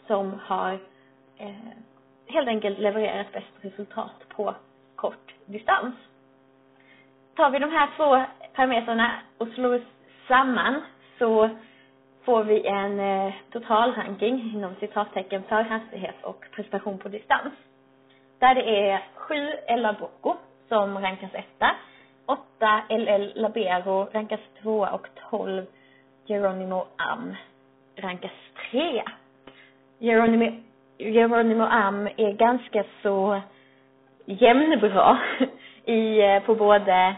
som 0.07 0.39
har 0.43 0.79
eh, 1.37 1.55
helt 2.27 2.47
enkelt 2.47 2.79
levererat 2.79 3.31
bäst 3.33 3.53
resultat 3.61 4.15
på 4.29 4.55
kort 4.95 5.33
distans. 5.45 5.95
Tar 7.35 7.49
vi 7.49 7.59
de 7.59 7.71
här 7.71 7.89
två 7.97 8.23
parametrarna 8.55 9.11
och 9.37 9.47
slår 9.47 9.81
samman 10.27 10.81
så 11.19 11.49
får 12.23 12.43
vi 12.43 12.67
en 12.67 12.99
eh, 12.99 13.33
totalranking 13.51 14.51
inom 14.55 14.75
citattecken 14.79 15.43
för 15.43 15.61
hastighet 15.61 16.15
och 16.21 16.45
prestation 16.51 16.97
på 16.97 17.09
distans. 17.09 17.53
Där 18.39 18.55
det 18.55 18.89
är 18.89 19.01
7 19.15 19.35
Ella 19.67 19.93
Bocco 19.93 20.35
som 20.67 20.99
rankas 20.99 21.29
etta, 21.33 21.75
8 22.25 22.83
LL 22.89 23.31
Labero 23.35 24.09
rankas 24.13 24.39
tvåa 24.61 24.89
och 24.91 25.07
12 25.29 25.65
Geronimo 26.27 26.85
Am 26.97 27.35
rankas 27.95 28.31
trea. 28.71 29.11
Geronimo, 29.99 30.61
Geronimo 30.97 31.63
Am 31.63 32.07
är 32.07 32.31
ganska 32.31 32.83
så 33.01 33.41
jämnbra 34.25 35.19
i, 35.85 36.21
eh, 36.21 36.43
på 36.43 36.55
både 36.55 37.15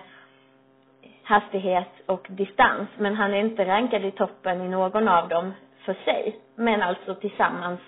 hastighet 1.23 1.89
och 2.05 2.27
distans. 2.29 2.89
Men 2.97 3.15
han 3.15 3.33
är 3.33 3.39
inte 3.39 3.65
rankad 3.65 4.05
i 4.05 4.11
toppen 4.11 4.61
i 4.61 4.69
någon 4.69 5.07
av 5.07 5.29
dem 5.29 5.53
för 5.85 5.93
sig. 5.93 6.39
Men 6.55 6.81
alltså 6.81 7.15
tillsammans 7.15 7.79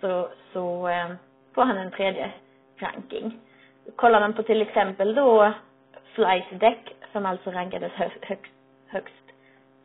så, 0.00 0.28
så 0.52 0.88
eh, 0.88 1.08
får 1.54 1.64
han 1.64 1.76
en 1.78 1.90
tredje 1.90 2.30
ranking. 2.78 3.38
Kollar 3.96 4.20
man 4.20 4.32
på 4.32 4.42
till 4.42 4.62
exempel 4.62 5.14
då 5.14 5.52
Slice 6.14 6.54
Deck 6.54 6.94
som 7.12 7.26
alltså 7.26 7.50
rankades 7.50 7.92
högst, 7.92 8.24
högst, 8.24 8.52
högst 8.86 9.14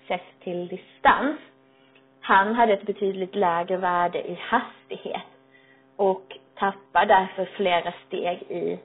sett 0.08 0.40
till 0.44 0.68
distans. 0.68 1.38
Han 2.22 2.56
hade 2.56 2.74
ett 2.74 2.86
betydligt 2.86 3.36
lägre 3.36 3.78
värde 3.78 4.32
i 4.32 4.40
hastighet 4.42 5.22
och 5.96 6.38
tappar 6.56 7.06
därför 7.06 7.46
flera 7.46 7.94
steg 8.08 8.42
i 8.42 8.80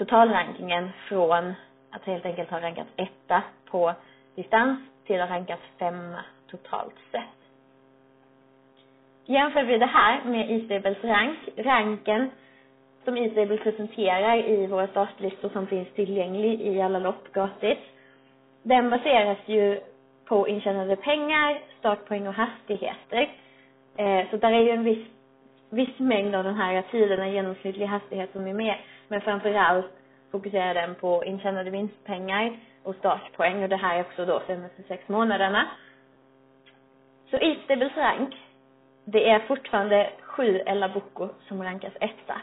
totalrankingen 0.00 0.90
från 1.08 1.54
att 1.90 2.04
helt 2.04 2.26
enkelt 2.26 2.50
ha 2.50 2.60
rankats 2.60 2.90
etta 2.96 3.42
på 3.70 3.94
distans 4.34 4.80
till 5.06 5.20
att 5.20 5.30
rankas 5.30 5.58
femma 5.78 6.24
totalt 6.50 6.94
sett. 7.12 7.38
Jämför 9.24 9.62
vi 9.62 9.78
det 9.78 9.86
här 9.86 10.24
med 10.24 10.50
E-stables 10.50 11.04
rank, 11.04 11.38
ranken 11.56 12.30
som 13.04 13.16
E-stable 13.16 13.56
presenterar 13.56 14.48
i 14.48 14.66
våra 14.66 14.86
startlistor 14.86 15.48
som 15.48 15.66
finns 15.66 15.88
tillgänglig 15.94 16.60
i 16.60 16.80
alla 16.82 16.98
lopp 16.98 17.32
gratis. 17.32 17.78
Den 18.62 18.90
baseras 18.90 19.38
ju 19.46 19.80
på 20.24 20.48
intjänade 20.48 20.96
pengar, 20.96 21.60
startpoäng 21.78 22.28
och 22.28 22.34
hastigheter. 22.34 23.30
Eh, 23.96 24.30
så 24.30 24.36
där 24.36 24.52
är 24.52 24.60
ju 24.62 24.70
en 24.70 24.84
viss, 24.84 25.06
viss 25.70 25.98
mängd 25.98 26.34
av 26.34 26.44
den 26.44 26.54
här 26.54 26.82
tiden, 26.90 27.20
en 27.20 27.32
genomsnittlig 27.32 27.86
hastighet 27.86 28.32
som 28.32 28.46
är 28.46 28.54
med. 28.54 28.76
Men 29.10 29.20
framförallt 29.20 29.92
fokuserar 30.30 30.74
den 30.74 30.94
på 30.94 31.24
intjänade 31.24 31.70
vinstpengar 31.70 32.58
och 32.82 32.94
startpoäng 32.94 33.62
och 33.62 33.68
det 33.68 33.76
här 33.76 33.96
är 33.96 34.00
också 34.00 34.24
då 34.24 34.42
senaste 34.46 34.82
sex 34.82 35.08
månaderna. 35.08 35.68
Så 37.30 37.36
i 37.36 37.58
Stables 37.64 37.96
rank, 37.96 38.36
det 39.04 39.28
är 39.30 39.38
fortfarande 39.38 40.10
sju 40.22 40.62
Ella 40.66 40.88
Bocco 40.88 41.28
som 41.48 41.62
rankas 41.62 41.92
etta. 42.00 42.40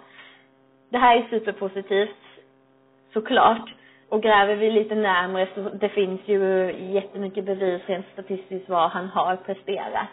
Det 0.90 0.98
här 0.98 1.18
är 1.18 1.28
superpositivt, 1.30 2.24
såklart. 3.14 3.74
Och 4.10 4.24
gräver 4.24 4.56
vi 4.56 4.72
lite 4.72 4.96
närmre 4.96 5.48
så 5.56 5.62
det 5.62 5.90
finns 5.90 6.22
ju 6.26 6.72
jättemycket 6.94 7.46
bevis 7.46 7.82
rent 7.86 8.06
statistiskt 8.14 8.70
vad 8.70 8.90
han 8.92 9.08
har 9.08 9.36
presterat. 9.36 10.10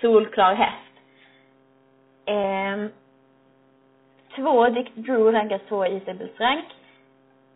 Solklar 0.00 0.54
häst. 0.54 0.94
Eh, 2.26 2.90
två, 4.40 4.68
Dick 4.68 4.94
Drew 4.94 5.32
rankas 5.32 5.62
två 5.68 5.86
i 5.86 5.96
Isabels 5.96 6.40
rank. 6.40 6.64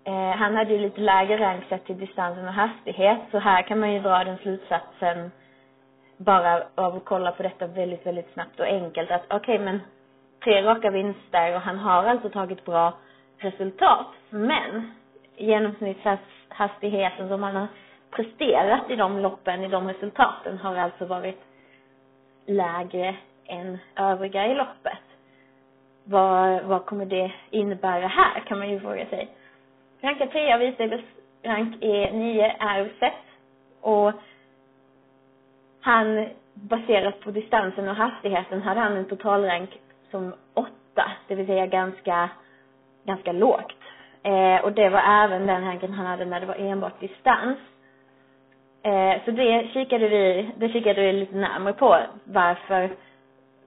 Eh, 0.04 0.30
han 0.30 0.56
hade 0.56 0.72
ju 0.72 0.78
lite 0.78 1.00
lägre 1.00 1.38
rank 1.38 1.64
sett 1.68 1.84
till 1.86 1.98
distansen 1.98 2.48
och 2.48 2.54
hastighet, 2.54 3.18
så 3.30 3.38
här 3.38 3.62
kan 3.62 3.80
man 3.80 3.92
ju 3.92 4.00
dra 4.00 4.24
den 4.24 4.38
slutsatsen 4.38 5.30
bara 6.16 6.64
av 6.74 6.96
att 6.96 7.04
kolla 7.04 7.32
på 7.32 7.42
detta 7.42 7.66
väldigt, 7.66 8.06
väldigt 8.06 8.32
snabbt 8.32 8.60
och 8.60 8.66
enkelt 8.66 9.10
att 9.10 9.24
okej, 9.24 9.54
okay, 9.54 9.58
men 9.58 9.80
tre 10.44 10.62
raka 10.62 10.90
vinster 10.90 11.54
och 11.54 11.60
han 11.60 11.78
har 11.78 12.04
alltså 12.04 12.30
tagit 12.30 12.64
bra 12.64 12.92
resultat. 13.38 14.06
Men 14.30 14.92
genomsnittshastigheten 15.36 17.28
som 17.28 17.42
han 17.42 17.56
har 17.56 17.66
presterat 18.10 18.90
i 18.90 18.96
de 18.96 19.18
loppen, 19.18 19.64
i 19.64 19.68
de 19.68 19.88
resultaten, 19.88 20.58
har 20.58 20.76
alltså 20.76 21.04
varit 21.04 21.40
lägre 22.46 23.16
än 23.46 23.78
övriga 23.96 24.46
i 24.46 24.54
loppet. 24.54 25.03
Vad, 26.04 26.62
vad 26.64 26.86
kommer 26.86 27.06
det 27.06 27.32
innebära 27.50 28.06
här, 28.06 28.40
kan 28.40 28.58
man 28.58 28.70
ju 28.70 28.80
fråga 28.80 29.06
sig. 29.06 29.28
Rankad 30.00 30.30
trea 30.30 30.62
Israels 30.62 31.04
rank 31.42 31.76
är 31.80 32.12
9 32.12 32.56
är 32.58 32.90
och 33.80 34.12
han 35.80 36.28
baserat 36.54 37.20
på 37.20 37.30
distansen 37.30 37.88
och 37.88 37.96
hastigheten 37.96 38.62
hade 38.62 38.80
han 38.80 38.96
en 38.96 39.04
totalrank 39.08 39.70
som 40.10 40.34
åtta, 40.54 41.10
det 41.28 41.34
vill 41.34 41.46
säga 41.46 41.66
ganska, 41.66 42.28
ganska 43.04 43.32
lågt. 43.32 43.74
Eh, 44.22 44.64
och 44.64 44.72
det 44.72 44.88
var 44.88 45.24
även 45.24 45.46
den 45.46 45.64
ranken 45.64 45.92
han 45.92 46.06
hade 46.06 46.24
när 46.24 46.40
det 46.40 46.46
var 46.46 46.54
enbart 46.54 47.00
distans. 47.00 47.58
Eh, 48.82 49.24
så 49.24 49.30
det 49.30 49.68
kikade 49.72 50.08
vi, 50.08 50.50
det 50.56 50.68
kikade 50.68 51.00
vi 51.00 51.12
lite 51.12 51.36
närmare 51.36 51.74
på. 51.74 51.96
Varför 52.24 52.90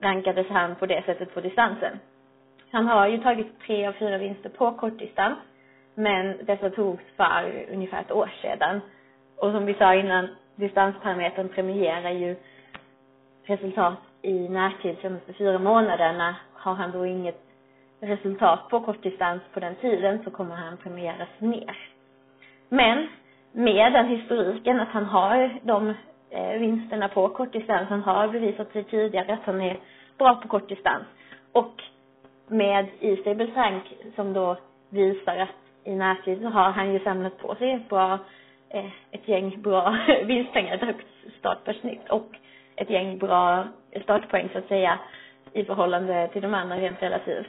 rankades 0.00 0.46
han 0.48 0.74
på 0.74 0.86
det 0.86 1.04
sättet 1.04 1.34
på 1.34 1.40
distansen? 1.40 1.98
Han 2.70 2.86
har 2.86 3.06
ju 3.06 3.18
tagit 3.18 3.60
tre 3.66 3.86
av 3.86 3.92
fyra 3.92 4.18
vinster 4.18 4.48
på 4.48 4.72
kortdistans. 4.72 5.38
Men 5.94 6.36
dessa 6.46 6.70
togs 6.70 7.02
för 7.16 7.66
ungefär 7.72 8.00
ett 8.00 8.12
år 8.12 8.30
sedan. 8.42 8.80
Och 9.36 9.52
som 9.52 9.66
vi 9.66 9.74
sa 9.74 9.94
innan, 9.94 10.28
distansparametern 10.56 11.48
premierar 11.48 12.10
ju 12.10 12.36
resultat 13.44 13.98
i 14.22 14.48
närtid 14.48 14.96
senaste 15.02 15.32
fyra 15.32 15.58
månaderna. 15.58 16.36
Har 16.52 16.74
han 16.74 16.90
då 16.92 17.06
inget 17.06 17.40
resultat 18.00 18.68
på 18.70 18.80
kortdistans 18.80 19.42
på 19.52 19.60
den 19.60 19.74
tiden 19.74 20.24
så 20.24 20.30
kommer 20.30 20.54
han 20.54 20.76
premieras 20.76 21.28
ner. 21.38 21.76
Men 22.68 23.08
med 23.52 23.92
den 23.92 24.06
historiken 24.08 24.80
att 24.80 24.88
han 24.88 25.04
har 25.04 25.58
de 25.62 25.94
eh, 26.30 26.58
vinsterna 26.60 27.08
på 27.08 27.28
kortdistans, 27.28 27.88
han 27.88 28.02
har 28.02 28.28
bevisat 28.28 28.72
sig 28.72 28.84
tidigare 28.84 29.32
att 29.32 29.44
han 29.44 29.60
är 29.60 29.78
bra 30.18 30.34
på 30.34 30.48
kortdistans. 30.48 31.04
Och 31.52 31.82
med 32.48 32.86
i 33.00 33.16
Stable 33.16 33.46
rank 33.56 33.84
som 34.16 34.32
då 34.32 34.56
visar 34.90 35.36
att 35.36 35.48
i 35.84 35.94
närtid 35.94 36.42
så 36.42 36.48
har 36.48 36.70
han 36.70 36.92
ju 36.92 37.00
samlat 37.00 37.38
på 37.38 37.54
sig 37.54 37.72
ett 37.72 37.88
bra, 37.88 38.18
eh, 38.68 38.86
ett 39.10 39.28
gäng 39.28 39.62
bra 39.62 39.96
vinstpengar, 40.24 40.74
ett 40.74 40.80
högt 40.80 41.06
startpersnitt 41.38 42.08
och 42.10 42.28
ett 42.76 42.90
gäng 42.90 43.18
bra 43.18 43.64
startpoäng 44.02 44.48
så 44.52 44.58
att 44.58 44.68
säga 44.68 44.98
i 45.52 45.64
förhållande 45.64 46.28
till 46.32 46.42
de 46.42 46.54
andra 46.54 46.76
rent 46.76 47.02
relativt 47.02 47.46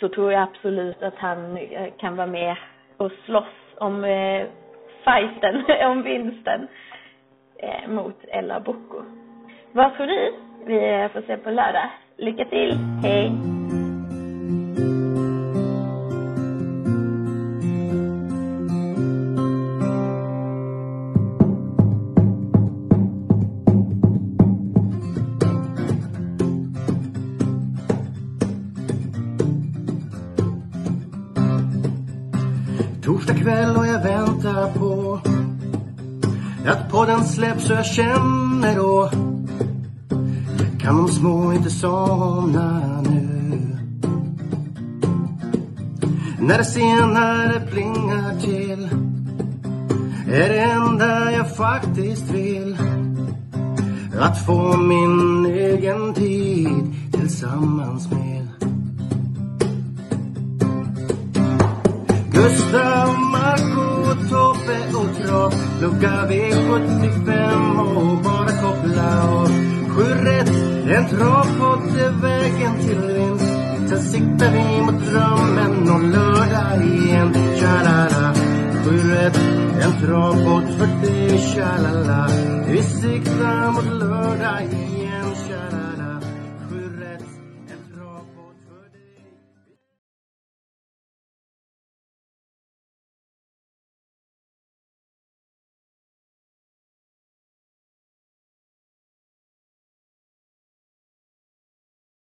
så 0.00 0.08
tror 0.08 0.32
jag 0.32 0.42
absolut 0.42 1.02
att 1.02 1.14
han 1.16 1.56
eh, 1.56 1.92
kan 1.98 2.16
vara 2.16 2.26
med 2.26 2.56
och 2.96 3.12
slåss 3.24 3.54
om 3.78 4.04
eh, 4.04 4.46
fighten, 5.04 5.64
om 5.90 6.02
vinsten 6.02 6.68
eh, 7.56 7.88
mot 7.88 8.24
Ella 8.28 8.60
Bocco. 8.60 9.02
Vad 9.72 9.96
tror 9.96 10.06
du? 10.06 10.32
Vi 10.66 11.08
får 11.12 11.20
se 11.26 11.36
på 11.36 11.50
lördag. 11.50 11.90
Lycka 12.18 12.44
till! 12.44 12.78
Hej! 13.02 13.32
Torsdag 33.02 33.34
kväll 33.34 33.76
och 33.76 33.86
jag 33.86 34.02
väntar 34.02 34.72
på 34.78 35.20
att 36.66 36.90
podden 36.90 37.24
släpps 37.24 37.70
och 37.70 37.76
jag 37.76 37.86
känner 37.86 38.76
då 38.76 39.10
kan 40.84 40.96
de 40.96 41.08
små 41.08 41.52
inte 41.52 41.70
somna 41.70 43.00
nu. 43.02 43.58
När 46.38 46.58
det 46.58 46.64
senare 46.64 47.60
plingar 47.70 48.40
till 48.40 48.88
är 50.32 50.48
det 50.48 50.60
enda 50.60 51.32
jag 51.32 51.56
faktiskt 51.56 52.30
vill 52.30 52.76
att 54.20 54.46
få 54.46 54.76
min 54.76 55.46
egen 55.46 56.14
tid 56.14 56.94
tillsammans 57.12 58.10
med 58.10 58.48
Gustav, 62.32 63.08
Marco, 63.32 64.14
Tobbe 64.28 64.98
och 64.98 65.26
Trav. 65.26 65.54
Lucka 65.80 66.28
V75 66.28 67.78
och 67.96 68.22
bara 68.24 68.48
koppla 68.62 69.32
av. 69.32 69.73
Sju 69.94 70.02
rätt, 70.02 70.48
en 70.96 71.08
travpott 71.08 71.96
är 71.96 72.22
vägen 72.22 72.78
till 72.80 73.00
vinst. 73.00 73.54
Sen 73.88 74.02
siktar 74.02 74.52
vi 74.52 74.82
mot 74.82 75.04
drömmen 75.04 75.90
och 75.90 76.02
lördag 76.02 76.86
igen. 76.86 77.34
Tja-la-la. 77.34 78.34
Sju 78.84 79.14
rätt, 79.14 79.40
en 79.82 80.06
travpott 80.06 80.78
för 80.78 81.06
dig. 81.06 81.38
Tja-la-la. 81.38 82.28
Vi 82.68 82.82
siktar 82.82 83.70
mot 83.70 84.00
lördag 84.00 84.62
igen. 84.62 85.03